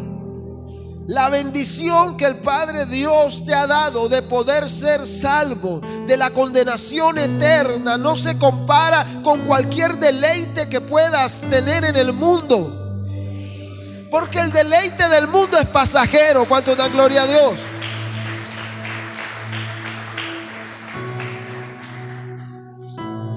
[1.07, 6.29] la bendición que el Padre Dios te ha dado de poder ser salvo de la
[6.29, 12.82] condenación eterna no se compara con cualquier deleite que puedas tener en el mundo.
[14.13, 16.45] Porque el deleite del mundo es pasajero.
[16.45, 17.59] ¿Cuánto da gloria a Dios?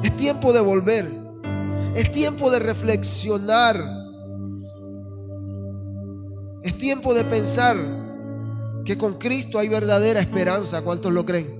[0.02, 1.10] Es tiempo de volver.
[1.94, 3.82] Es tiempo de reflexionar.
[6.62, 7.78] Es tiempo de pensar
[8.84, 10.82] que con Cristo hay verdadera esperanza.
[10.82, 11.58] ¿Cuántos lo creen?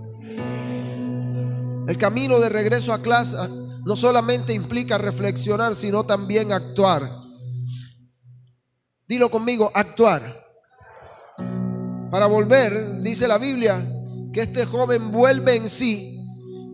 [1.88, 3.38] El camino de regreso a clase
[3.82, 7.25] no solamente implica reflexionar, sino también actuar.
[9.08, 10.44] Dilo conmigo, actuar.
[12.10, 13.80] Para volver, dice la Biblia,
[14.32, 16.18] que este joven vuelve en sí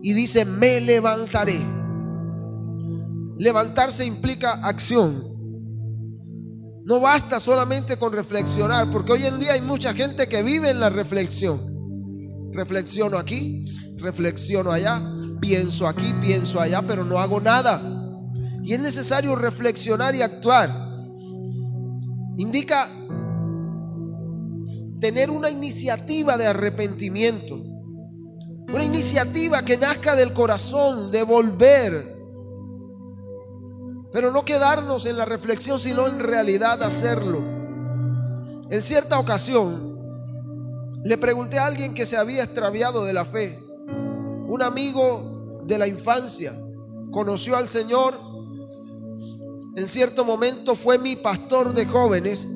[0.01, 1.61] y dice, me levantaré.
[3.37, 5.31] Levantarse implica acción.
[6.85, 10.79] No basta solamente con reflexionar, porque hoy en día hay mucha gente que vive en
[10.79, 11.59] la reflexión.
[12.51, 13.65] Reflexiono aquí,
[13.97, 15.01] reflexiono allá,
[15.39, 17.81] pienso aquí, pienso allá, pero no hago nada.
[18.63, 20.82] Y es necesario reflexionar y actuar
[22.37, 22.89] indica
[24.99, 27.55] tener una iniciativa de arrepentimiento,
[28.69, 31.93] una iniciativa que nazca del corazón, de volver,
[34.11, 37.39] pero no quedarnos en la reflexión, sino en realidad hacerlo.
[38.69, 39.93] En cierta ocasión,
[41.03, 43.59] le pregunté a alguien que se había extraviado de la fe,
[44.47, 46.53] un amigo de la infancia,
[47.11, 48.32] conoció al Señor,
[49.75, 52.47] en cierto momento fue mi pastor de jóvenes,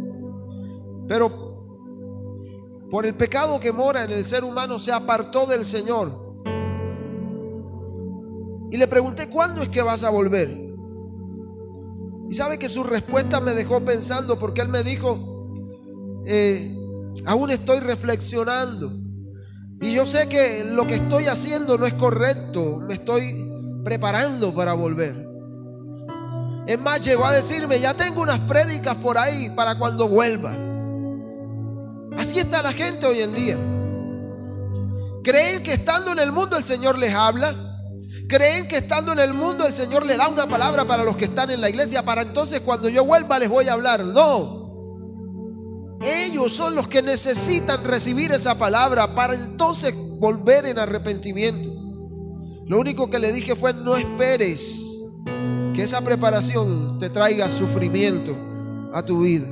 [1.07, 1.47] pero
[2.91, 6.27] por el pecado que mora en el ser humano se apartó del Señor.
[8.69, 10.49] Y le pregunté, ¿cuándo es que vas a volver?
[12.29, 15.17] Y sabe que su respuesta me dejó pensando porque él me dijo,
[16.25, 16.75] eh,
[17.25, 18.91] aún estoy reflexionando.
[19.81, 23.49] Y yo sé que lo que estoy haciendo no es correcto, me estoy
[23.83, 25.26] preparando para volver.
[26.67, 30.53] Es más, llegó a decirme, ya tengo unas prédicas por ahí para cuando vuelva.
[32.17, 33.57] Así está la gente hoy en día.
[35.23, 37.55] Creen que estando en el mundo el Señor les habla.
[38.27, 41.25] Creen que estando en el mundo el Señor le da una palabra para los que
[41.25, 42.03] están en la iglesia.
[42.03, 44.03] Para entonces cuando yo vuelva les voy a hablar.
[44.03, 44.67] No.
[46.01, 51.69] Ellos son los que necesitan recibir esa palabra para entonces volver en arrepentimiento.
[52.65, 54.86] Lo único que le dije fue no esperes
[55.77, 58.35] que esa preparación te traiga sufrimiento
[58.93, 59.47] a tu vida.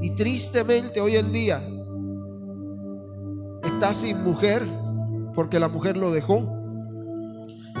[0.00, 1.60] Y tristemente hoy en día
[3.62, 4.66] está sin mujer
[5.34, 6.50] porque la mujer lo dejó.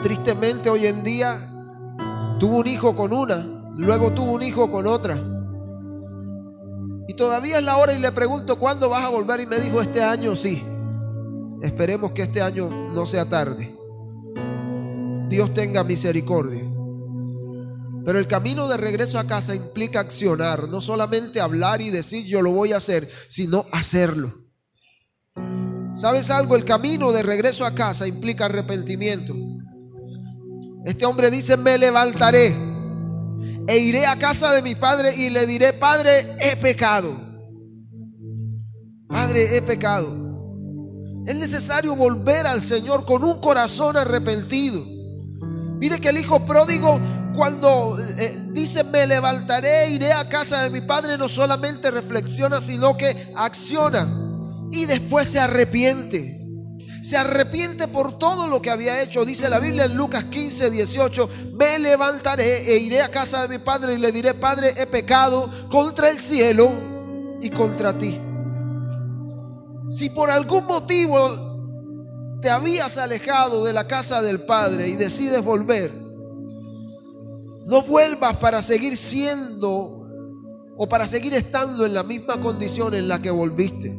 [0.02, 1.38] Tristemente hoy en día
[2.38, 5.18] tuvo un hijo con una, luego tuvo un hijo con otra.
[7.08, 9.80] Y todavía es la hora y le pregunto cuándo vas a volver y me dijo
[9.80, 10.62] este año sí.
[11.62, 13.77] Esperemos que este año no sea tarde.
[15.28, 16.62] Dios tenga misericordia.
[18.04, 22.40] Pero el camino de regreso a casa implica accionar, no solamente hablar y decir yo
[22.40, 24.32] lo voy a hacer, sino hacerlo.
[25.94, 26.56] ¿Sabes algo?
[26.56, 29.34] El camino de regreso a casa implica arrepentimiento.
[30.84, 32.56] Este hombre dice, me levantaré
[33.66, 37.14] e iré a casa de mi padre y le diré, Padre, he pecado.
[39.08, 40.08] Padre, he pecado.
[41.26, 44.97] Es necesario volver al Señor con un corazón arrepentido.
[45.78, 47.00] Mire que el hijo pródigo
[47.36, 52.96] cuando eh, dice me levantaré, iré a casa de mi padre, no solamente reflexiona, sino
[52.96, 54.08] que acciona
[54.72, 56.34] y después se arrepiente.
[57.02, 59.24] Se arrepiente por todo lo que había hecho.
[59.24, 63.64] Dice la Biblia en Lucas 15, 18, me levantaré e iré a casa de mi
[63.64, 66.72] padre y le diré, Padre, he pecado contra el cielo
[67.40, 68.18] y contra ti.
[69.92, 71.47] Si por algún motivo
[72.40, 75.92] te habías alejado de la casa del Padre y decides volver,
[77.66, 79.98] no vuelvas para seguir siendo
[80.76, 83.94] o para seguir estando en la misma condición en la que volviste.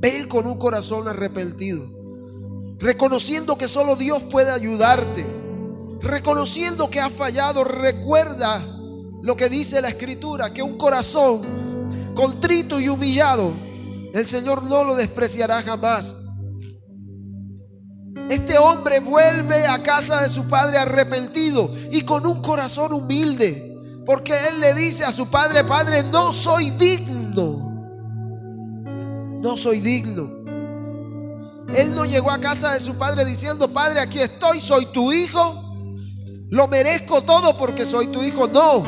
[0.00, 1.86] Ven con un corazón arrepentido,
[2.78, 5.24] reconociendo que solo Dios puede ayudarte,
[6.00, 8.66] reconociendo que has fallado, recuerda
[9.22, 11.42] lo que dice la escritura, que un corazón
[12.14, 13.52] contrito y humillado,
[14.12, 16.14] el Señor no lo despreciará jamás.
[18.28, 24.32] Este hombre vuelve a casa de su padre arrepentido y con un corazón humilde, porque
[24.48, 27.72] él le dice a su padre, Padre, no soy digno,
[29.40, 30.28] no soy digno.
[31.74, 35.62] Él no llegó a casa de su padre diciendo, Padre, aquí estoy, soy tu hijo,
[36.50, 38.48] lo merezco todo porque soy tu hijo.
[38.48, 38.84] No.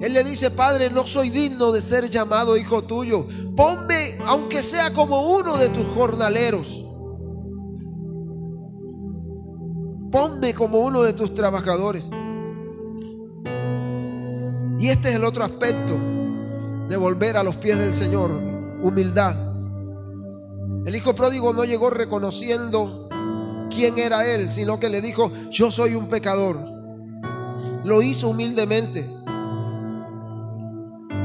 [0.00, 3.26] Él le dice, Padre, no soy digno de ser llamado hijo tuyo.
[3.56, 6.84] Ponme, aunque sea como uno de tus jornaleros.
[10.10, 12.10] Ponme como uno de tus trabajadores.
[14.78, 15.96] Y este es el otro aspecto
[16.88, 18.32] de volver a los pies del Señor,
[18.82, 19.36] humildad.
[20.84, 23.08] El hijo pródigo no llegó reconociendo
[23.70, 26.58] quién era él, sino que le dijo, yo soy un pecador.
[27.84, 29.08] Lo hizo humildemente.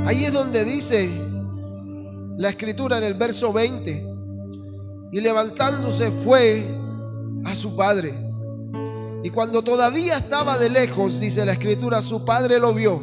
[0.06, 1.10] Ahí es donde dice
[2.38, 4.06] la escritura en el verso 20,
[5.12, 6.68] y levantándose fue
[7.46, 8.25] a su padre.
[9.26, 13.02] Y cuando todavía estaba de lejos, dice la escritura, su padre lo vio.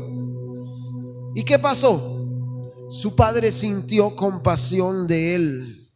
[1.35, 2.29] ¿Y qué pasó?
[2.91, 5.91] Su padre sintió compasión de él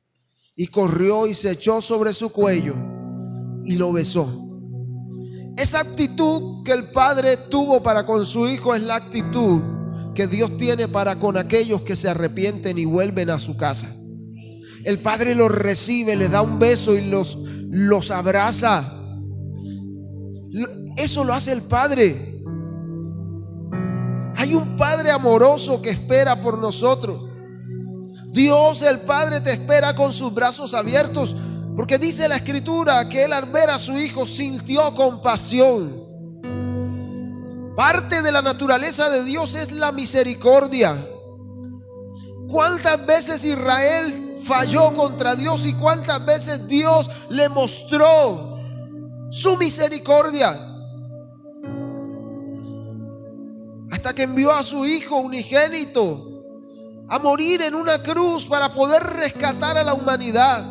[0.56, 2.74] y corrió y se echó sobre su cuello
[3.64, 4.26] y lo besó.
[5.56, 9.62] Esa actitud que el padre tuvo para con su hijo es la actitud
[10.16, 13.94] que Dios tiene para con aquellos que se arrepienten y vuelven a su casa.
[14.82, 17.38] El padre los recibe, les da un beso y los,
[17.70, 18.92] los abraza
[20.96, 22.42] eso lo hace el Padre.
[24.36, 27.24] Hay un Padre amoroso que espera por nosotros.
[28.32, 31.34] Dios el Padre te espera con sus brazos abiertos,
[31.74, 36.04] porque dice la Escritura que Él al ver a su Hijo sintió compasión.
[37.76, 40.96] Parte de la naturaleza de Dios es la misericordia.
[42.48, 48.45] ¿Cuántas veces Israel falló contra Dios y cuántas veces Dios le mostró
[49.30, 50.58] su misericordia.
[53.90, 56.32] Hasta que envió a su Hijo unigénito
[57.08, 60.64] a morir en una cruz para poder rescatar a la humanidad.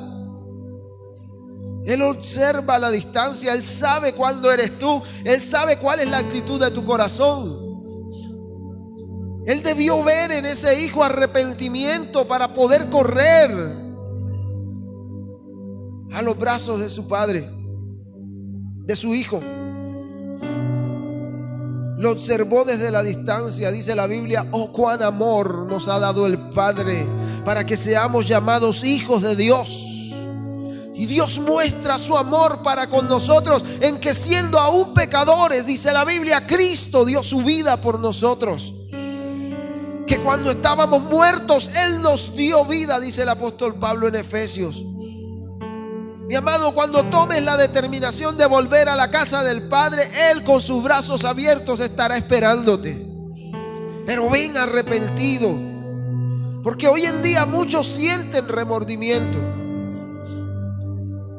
[1.85, 6.59] Él observa la distancia, Él sabe cuándo eres tú, Él sabe cuál es la actitud
[6.59, 7.63] de tu corazón.
[9.45, 13.51] Él debió ver en ese hijo arrepentimiento para poder correr
[16.11, 17.54] a los brazos de su padre
[18.85, 19.41] de su hijo.
[21.97, 26.37] Lo observó desde la distancia, dice la Biblia, oh cuán amor nos ha dado el
[26.49, 27.07] Padre
[27.45, 29.81] para que seamos llamados hijos de Dios.
[30.93, 36.05] Y Dios muestra su amor para con nosotros en que siendo aún pecadores, dice la
[36.05, 38.73] Biblia, Cristo dio su vida por nosotros.
[40.07, 44.83] Que cuando estábamos muertos, Él nos dio vida, dice el apóstol Pablo en Efesios.
[46.27, 50.59] Mi amado, cuando tomes la determinación de volver a la casa del Padre, Él con
[50.59, 53.05] sus brazos abiertos estará esperándote.
[54.07, 55.55] Pero ven arrepentido.
[56.63, 59.37] Porque hoy en día muchos sienten remordimiento.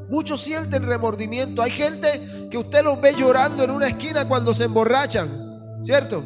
[0.08, 1.62] Muchos sienten remordimiento.
[1.62, 5.28] Hay gente que usted los ve llorando en una esquina cuando se emborrachan.
[5.80, 6.22] ¿Cierto?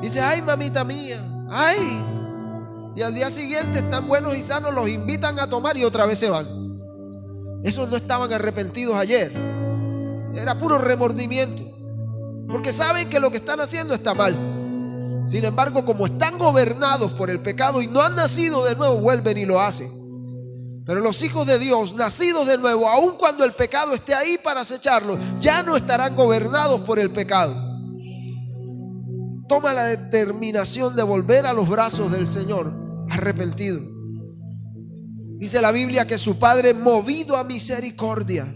[0.00, 1.20] Dice, ay mamita mía,
[1.50, 2.00] ay.
[2.94, 6.20] Y al día siguiente están buenos y sanos, los invitan a tomar y otra vez
[6.20, 6.63] se van.
[7.64, 9.32] Esos no estaban arrepentidos ayer.
[10.34, 11.62] Era puro remordimiento.
[12.46, 14.36] Porque saben que lo que están haciendo está mal.
[15.24, 19.38] Sin embargo, como están gobernados por el pecado y no han nacido de nuevo, vuelven
[19.38, 19.90] y lo hacen.
[20.84, 24.60] Pero los hijos de Dios, nacidos de nuevo, aun cuando el pecado esté ahí para
[24.60, 27.54] acecharlos, ya no estarán gobernados por el pecado.
[29.48, 32.74] Toma la determinación de volver a los brazos del Señor
[33.08, 33.93] arrepentido.
[35.44, 38.46] Dice la Biblia que su Padre movido a misericordia.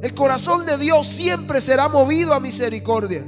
[0.00, 3.26] El corazón de Dios siempre será movido a misericordia.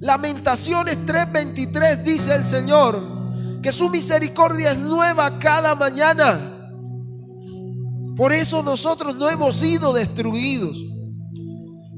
[0.00, 3.02] Lamentaciones 3:23 dice el Señor
[3.62, 6.68] que su misericordia es nueva cada mañana.
[8.14, 10.76] Por eso nosotros no hemos sido destruidos.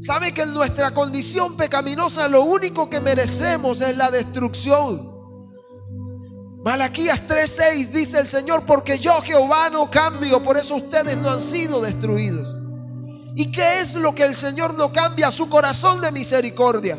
[0.00, 5.17] Sabe que en nuestra condición pecaminosa lo único que merecemos es la destrucción.
[6.64, 11.40] Malaquías 3:6 dice el Señor, porque yo Jehová no cambio, por eso ustedes no han
[11.40, 12.54] sido destruidos.
[13.36, 15.30] ¿Y qué es lo que el Señor no cambia?
[15.30, 16.98] Su corazón de misericordia.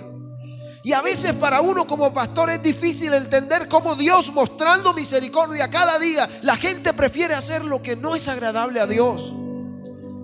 [0.82, 6.00] Y a veces para uno como pastor es difícil entender cómo Dios mostrando misericordia cada
[6.00, 9.34] día, la gente prefiere hacer lo que no es agradable a Dios.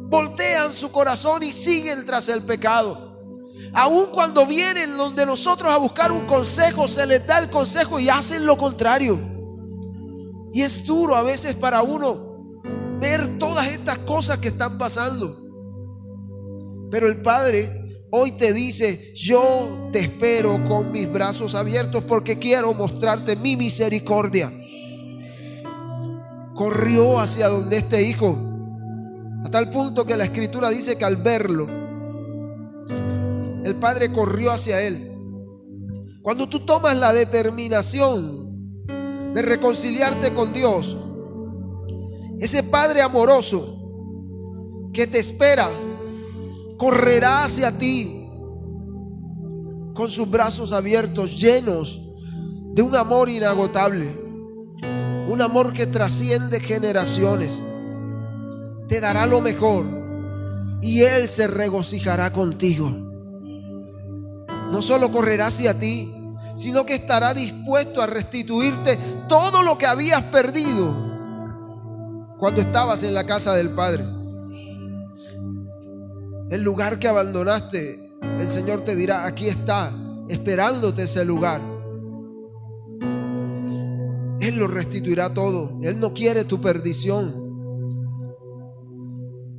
[0.08, 3.05] Voltean su corazón y siguen tras el pecado.
[3.76, 8.07] Aun cuando vienen donde nosotros a buscar un consejo, se les da el consejo y
[8.07, 9.19] hacen lo contrario.
[10.53, 12.61] Y es duro a veces para uno
[13.01, 15.38] ver todas estas cosas que están pasando.
[16.89, 22.73] Pero el Padre hoy te dice, yo te espero con mis brazos abiertos porque quiero
[22.73, 24.53] mostrarte mi misericordia.
[26.53, 28.39] Corrió hacia donde este hijo,
[29.43, 31.85] a tal punto que la escritura dice que al verlo,
[33.66, 35.11] el Padre corrió hacia él.
[36.22, 38.86] Cuando tú tomas la determinación
[39.34, 40.95] de reconciliarte con Dios,
[42.39, 45.72] ese Padre amoroso que te espera,
[46.78, 48.30] correrá hacia ti
[49.95, 51.99] con sus brazos abiertos, llenos
[52.74, 54.16] de un amor inagotable,
[55.28, 57.63] un amor que trasciende generaciones.
[58.88, 59.86] Te dará lo mejor
[60.84, 63.14] y Él se regocijará contigo.
[64.76, 66.13] No solo correrá hacia ti,
[66.55, 68.99] sino que estará dispuesto a restituirte
[69.30, 70.93] todo lo que habías perdido
[72.38, 74.03] cuando estabas en la casa del Padre.
[76.49, 79.93] El lugar que abandonaste, el Señor te dirá, aquí está,
[80.28, 81.61] esperándote ese lugar.
[84.41, 85.80] Él lo restituirá todo.
[85.84, 87.45] Él no quiere tu perdición.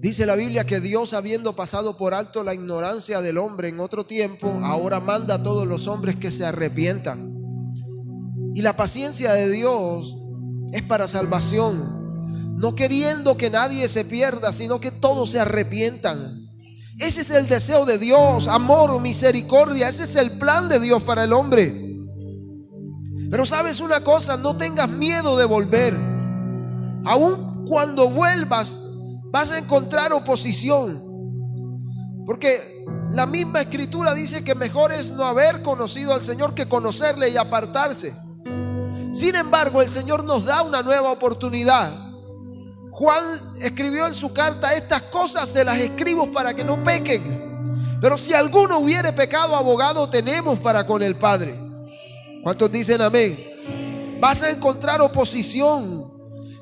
[0.07, 4.07] Dice la Biblia que Dios, habiendo pasado por alto la ignorancia del hombre en otro
[4.07, 7.35] tiempo, ahora manda a todos los hombres que se arrepientan.
[8.55, 10.17] Y la paciencia de Dios
[10.71, 16.47] es para salvación, no queriendo que nadie se pierda, sino que todos se arrepientan.
[17.01, 21.25] Ese es el deseo de Dios, amor, misericordia, ese es el plan de Dios para
[21.25, 21.99] el hombre.
[23.29, 25.95] Pero sabes una cosa, no tengas miedo de volver.
[27.05, 28.86] Aun cuando vuelvas,
[29.37, 30.99] vas a encontrar oposición.
[32.25, 32.57] Porque
[33.11, 37.37] la misma escritura dice que mejor es no haber conocido al Señor que conocerle y
[37.37, 38.15] apartarse.
[39.13, 41.93] Sin embargo, el Señor nos da una nueva oportunidad.
[42.93, 43.23] Juan
[43.61, 48.01] escribió en su carta, estas cosas se las escribo para que no pequen.
[48.01, 51.61] Pero si alguno hubiere pecado, abogado tenemos para con el Padre.
[52.43, 54.19] ¿Cuántos dicen amén?
[54.19, 56.06] Vas a encontrar oposición.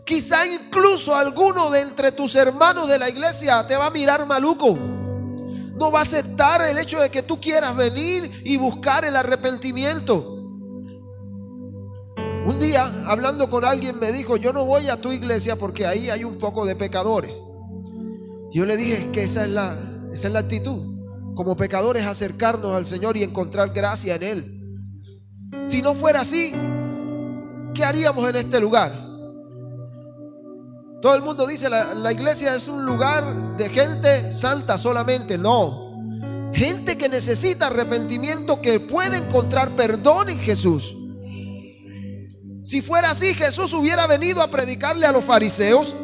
[0.05, 4.76] Quizá incluso alguno de entre tus hermanos de la iglesia te va a mirar maluco.
[4.76, 10.32] No va a aceptar el hecho de que tú quieras venir y buscar el arrepentimiento.
[12.46, 16.11] Un día, hablando con alguien, me dijo, yo no voy a tu iglesia porque ahí
[16.11, 17.42] hay un poco de pecadores.
[18.52, 19.76] Yo le dije que esa es la,
[20.12, 21.34] esa es la actitud.
[21.34, 24.55] Como pecadores, acercarnos al Señor y encontrar gracia en Él.
[25.66, 26.52] Si no fuera así,
[27.72, 29.14] ¿qué haríamos en este lugar?
[31.05, 35.36] Todo el mundo dice, la, la iglesia es un lugar de gente santa solamente.
[35.36, 36.00] No.
[36.55, 40.96] Gente que necesita arrepentimiento, que puede encontrar perdón en Jesús.
[42.62, 45.94] Si fuera así, Jesús hubiera venido a predicarle a los fariseos.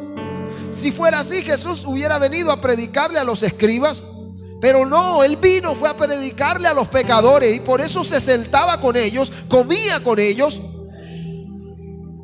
[0.72, 4.04] Si fuera así, Jesús hubiera venido a predicarle a los escribas.
[4.60, 8.82] Pero no, él vino, fue a predicarle a los pecadores y por eso se sentaba
[8.82, 10.60] con ellos, comía con ellos.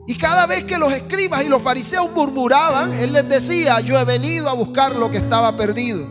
[0.07, 4.05] Y cada vez que los escribas y los fariseos murmuraban, él les decía, yo he
[4.05, 6.07] venido a buscar lo que estaba perdido.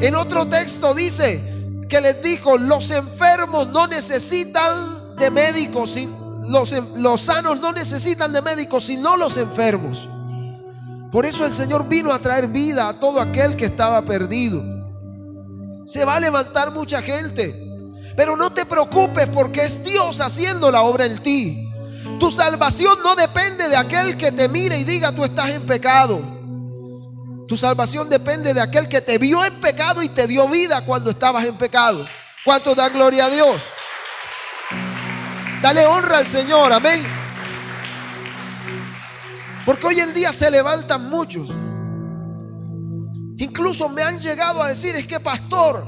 [0.00, 1.42] En otro texto dice
[1.88, 5.96] que les dijo, los enfermos no necesitan de médicos,
[6.48, 10.08] los, los sanos no necesitan de médicos, sino los enfermos.
[11.12, 14.62] Por eso el Señor vino a traer vida a todo aquel que estaba perdido.
[15.86, 17.64] Se va a levantar mucha gente.
[18.16, 21.67] Pero no te preocupes porque es Dios haciendo la obra en ti.
[22.18, 26.20] Tu salvación no depende de aquel que te mire y diga tú estás en pecado.
[27.46, 31.10] Tu salvación depende de aquel que te vio en pecado y te dio vida cuando
[31.10, 32.06] estabas en pecado.
[32.44, 33.62] ¿Cuánto da gloria a Dios?
[35.62, 37.06] Dale honra al Señor, amén.
[39.64, 41.48] Porque hoy en día se levantan muchos.
[43.38, 45.86] Incluso me han llegado a decir, es que pastor,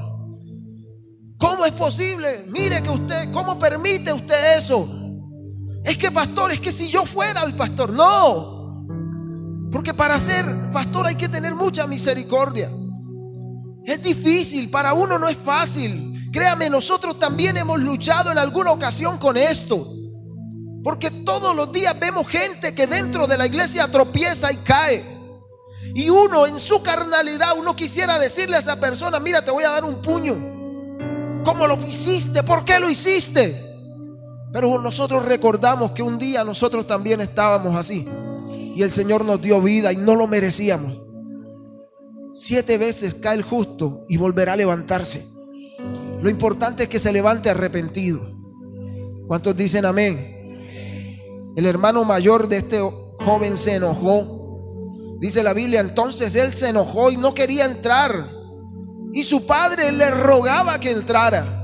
[1.37, 2.45] ¿cómo es posible?
[2.47, 5.00] Mire que usted, ¿cómo permite usted eso?
[5.83, 8.85] Es que pastor, es que si yo fuera el pastor, no.
[9.71, 12.69] Porque para ser pastor hay que tener mucha misericordia.
[13.85, 16.29] Es difícil, para uno no es fácil.
[16.31, 19.91] Créame, nosotros también hemos luchado en alguna ocasión con esto.
[20.83, 25.03] Porque todos los días vemos gente que dentro de la iglesia tropieza y cae.
[25.93, 29.71] Y uno en su carnalidad, uno quisiera decirle a esa persona, mira, te voy a
[29.71, 30.35] dar un puño.
[31.43, 32.43] ¿Cómo lo hiciste?
[32.43, 33.70] ¿Por qué lo hiciste?
[34.51, 38.07] Pero nosotros recordamos que un día nosotros también estábamos así.
[38.75, 40.97] Y el Señor nos dio vida y no lo merecíamos.
[42.33, 45.25] Siete veces cae el justo y volverá a levantarse.
[46.21, 48.21] Lo importante es que se levante arrepentido.
[49.27, 51.53] ¿Cuántos dicen amén?
[51.55, 54.39] El hermano mayor de este joven se enojó.
[55.19, 58.29] Dice la Biblia, entonces él se enojó y no quería entrar.
[59.13, 61.60] Y su padre le rogaba que entrara.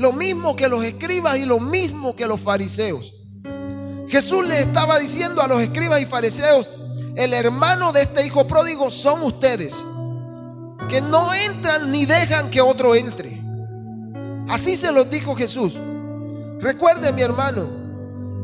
[0.00, 3.12] Lo mismo que los escribas y lo mismo que los fariseos.
[4.08, 6.70] Jesús le estaba diciendo a los escribas y fariseos,
[7.16, 9.74] el hermano de este hijo pródigo son ustedes,
[10.88, 13.42] que no entran ni dejan que otro entre.
[14.48, 15.74] Así se los dijo Jesús.
[16.60, 17.68] Recuerde mi hermano,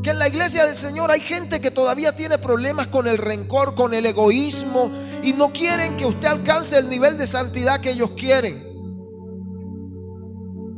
[0.03, 3.73] que en la iglesia del Señor hay gente que todavía tiene problemas con el rencor,
[3.73, 4.91] con el egoísmo
[5.23, 8.66] y no quieren que usted alcance el nivel de santidad que ellos quieren.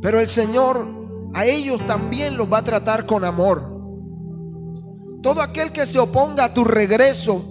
[0.00, 0.86] Pero el Señor
[1.34, 3.62] a ellos también los va a tratar con amor.
[5.22, 7.44] Todo aquel que se oponga a tu regreso,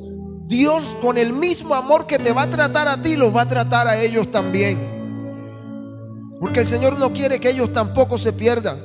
[0.47, 3.47] Dios con el mismo amor que te va a tratar a ti, los va a
[3.47, 4.97] tratar a ellos también.
[6.39, 8.77] Porque el Señor no quiere que ellos tampoco se pierdan.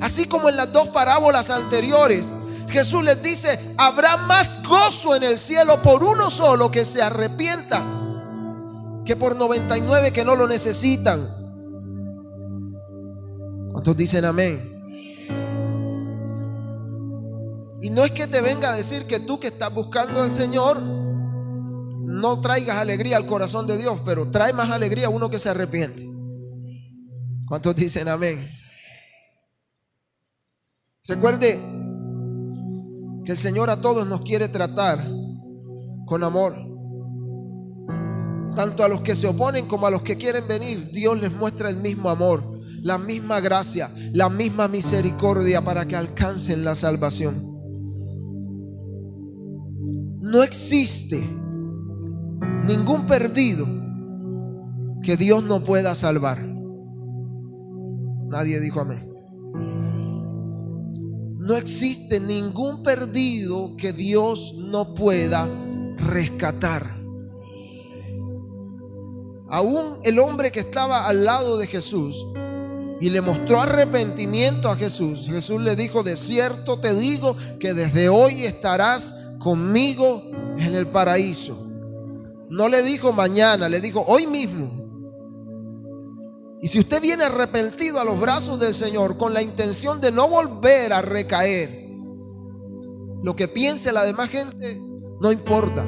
[0.00, 2.32] Así como en las dos parábolas anteriores,
[2.68, 7.82] Jesús les dice, habrá más gozo en el cielo por uno solo que se arrepienta
[9.04, 11.39] que por 99 que no lo necesitan.
[13.72, 14.80] ¿Cuántos dicen amén?
[17.82, 20.80] Y no es que te venga a decir que tú que estás buscando al Señor
[20.82, 25.48] no traigas alegría al corazón de Dios, pero trae más alegría a uno que se
[25.48, 26.06] arrepiente.
[27.48, 28.50] ¿Cuántos dicen amén?
[31.06, 31.58] Recuerde
[33.24, 35.02] que el Señor a todos nos quiere tratar
[36.06, 36.56] con amor.
[38.54, 41.70] Tanto a los que se oponen como a los que quieren venir, Dios les muestra
[41.70, 47.50] el mismo amor, la misma gracia, la misma misericordia para que alcancen la salvación.
[50.20, 51.22] No existe
[52.64, 53.66] ningún perdido
[55.02, 56.38] que Dios no pueda salvar.
[58.28, 59.10] Nadie dijo amén.
[61.38, 65.48] No existe ningún perdido que Dios no pueda
[65.96, 66.96] rescatar.
[69.48, 72.24] Aún el hombre que estaba al lado de Jesús
[73.00, 78.10] y le mostró arrepentimiento a Jesús, Jesús le dijo, de cierto te digo que desde
[78.10, 80.22] hoy estarás conmigo
[80.58, 81.66] en el paraíso.
[82.50, 84.70] No le dijo mañana, le dijo hoy mismo.
[86.60, 90.28] Y si usted viene arrepentido a los brazos del Señor con la intención de no
[90.28, 91.88] volver a recaer,
[93.22, 94.78] lo que piense la demás gente
[95.20, 95.86] no importa.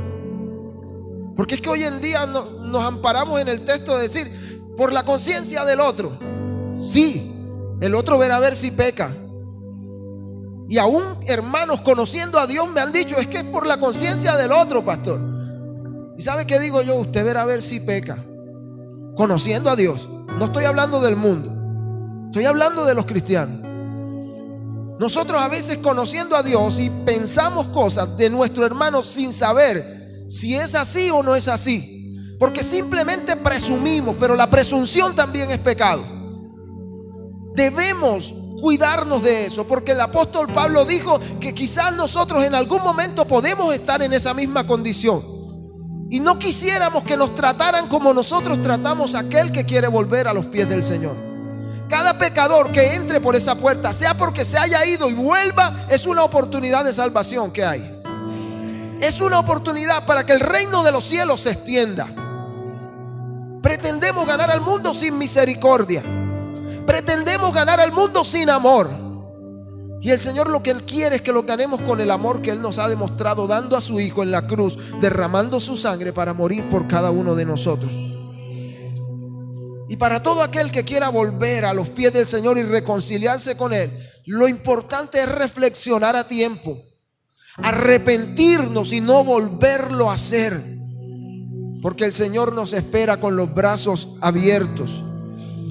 [1.37, 5.05] Porque es que hoy en día nos amparamos en el texto de decir, por la
[5.05, 6.32] conciencia del otro.
[6.77, 7.33] Sí,
[7.81, 9.15] el otro verá a ver si peca.
[10.69, 14.37] Y aún hermanos conociendo a Dios me han dicho, es que es por la conciencia
[14.37, 15.21] del otro, pastor.
[16.17, 16.95] ¿Y sabe qué digo yo?
[16.97, 18.25] Usted verá a ver si peca.
[19.17, 20.09] Conociendo a Dios.
[20.39, 21.51] No estoy hablando del mundo.
[22.27, 23.61] Estoy hablando de los cristianos.
[24.99, 30.55] Nosotros a veces conociendo a Dios y pensamos cosas de nuestro hermano sin saber si
[30.55, 32.17] es así o no es así.
[32.39, 36.22] Porque simplemente presumimos, pero la presunción también es pecado.
[37.55, 43.27] Debemos cuidarnos de eso, porque el apóstol Pablo dijo que quizás nosotros en algún momento
[43.27, 45.21] podemos estar en esa misma condición.
[46.11, 50.33] Y no quisiéramos que nos trataran como nosotros tratamos a aquel que quiere volver a
[50.33, 51.17] los pies del Señor.
[51.89, 56.07] Cada pecador que entre por esa puerta, sea porque se haya ido y vuelva, es
[56.07, 58.01] una oportunidad de salvación que hay.
[59.01, 62.07] Es una oportunidad para que el reino de los cielos se extienda.
[63.61, 66.05] Pretendemos ganar al mundo sin misericordia.
[66.87, 68.91] Pretendemos ganar al mundo sin amor.
[70.01, 72.51] Y el Señor lo que Él quiere es que lo ganemos con el amor que
[72.51, 76.33] Él nos ha demostrado dando a su Hijo en la cruz, derramando su sangre para
[76.33, 77.91] morir por cada uno de nosotros.
[79.89, 83.73] Y para todo aquel que quiera volver a los pies del Señor y reconciliarse con
[83.73, 86.83] Él, lo importante es reflexionar a tiempo,
[87.59, 90.61] arrepentirnos y no volverlo a hacer.
[91.81, 95.05] Porque el Señor nos espera con los brazos abiertos.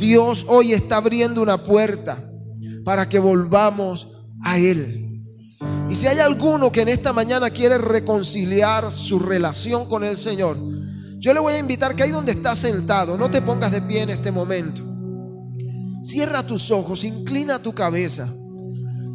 [0.02, 2.28] Dios hoy está abriendo una puerta
[2.84, 4.08] para que volvamos
[4.44, 5.24] a Él.
[5.92, 10.58] Y si hay alguno que en esta mañana quiere reconciliar su relación con el Señor,
[11.20, 14.02] yo le voy a invitar que ahí donde estás sentado, no te pongas de pie
[14.02, 14.82] en este momento.
[16.04, 18.28] Cierra tus ojos, inclina tu cabeza.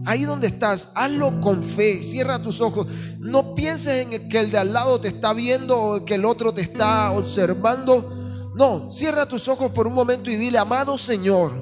[0.04, 2.86] Ahí donde estás, hazlo con fe, cierra tus ojos.
[3.18, 6.54] No pienses en que el de al lado te está viendo o que el otro
[6.54, 8.15] te está observando.
[8.56, 11.52] No, cierra tus ojos por un momento y dile, amado Señor,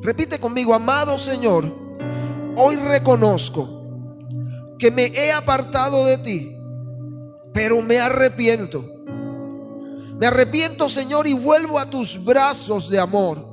[0.00, 1.70] repite conmigo, amado Señor,
[2.56, 3.68] hoy reconozco
[4.78, 6.56] que me he apartado de ti,
[7.52, 8.82] pero me arrepiento.
[10.18, 13.46] Me arrepiento, Señor, y vuelvo a tus brazos de amor.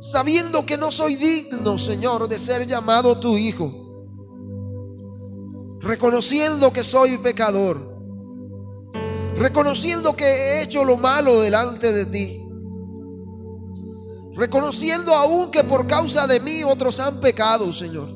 [0.00, 3.72] Sabiendo que no soy digno, Señor, de ser llamado tu hijo.
[5.80, 7.91] Reconociendo que soy pecador.
[9.42, 12.40] Reconociendo que he hecho lo malo delante de ti.
[14.36, 18.08] Reconociendo aún que por causa de mí otros han pecado, Señor.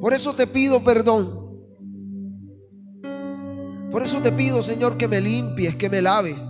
[0.00, 1.60] Por eso te pido perdón.
[3.90, 6.42] Por eso te pido, Señor, que me limpies, que me laves,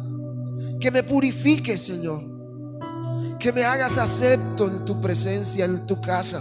[0.80, 2.22] que me purifiques, Señor.
[3.40, 6.40] Que me hagas acepto en tu presencia, en tu casa.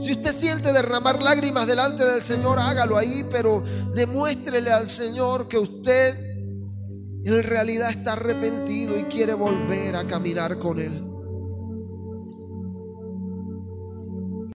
[0.00, 3.62] Si usted siente derramar lágrimas delante del Señor, hágalo ahí, pero
[3.94, 6.14] demuéstrele al Señor que usted
[7.22, 11.04] en realidad está arrepentido y quiere volver a caminar con Él.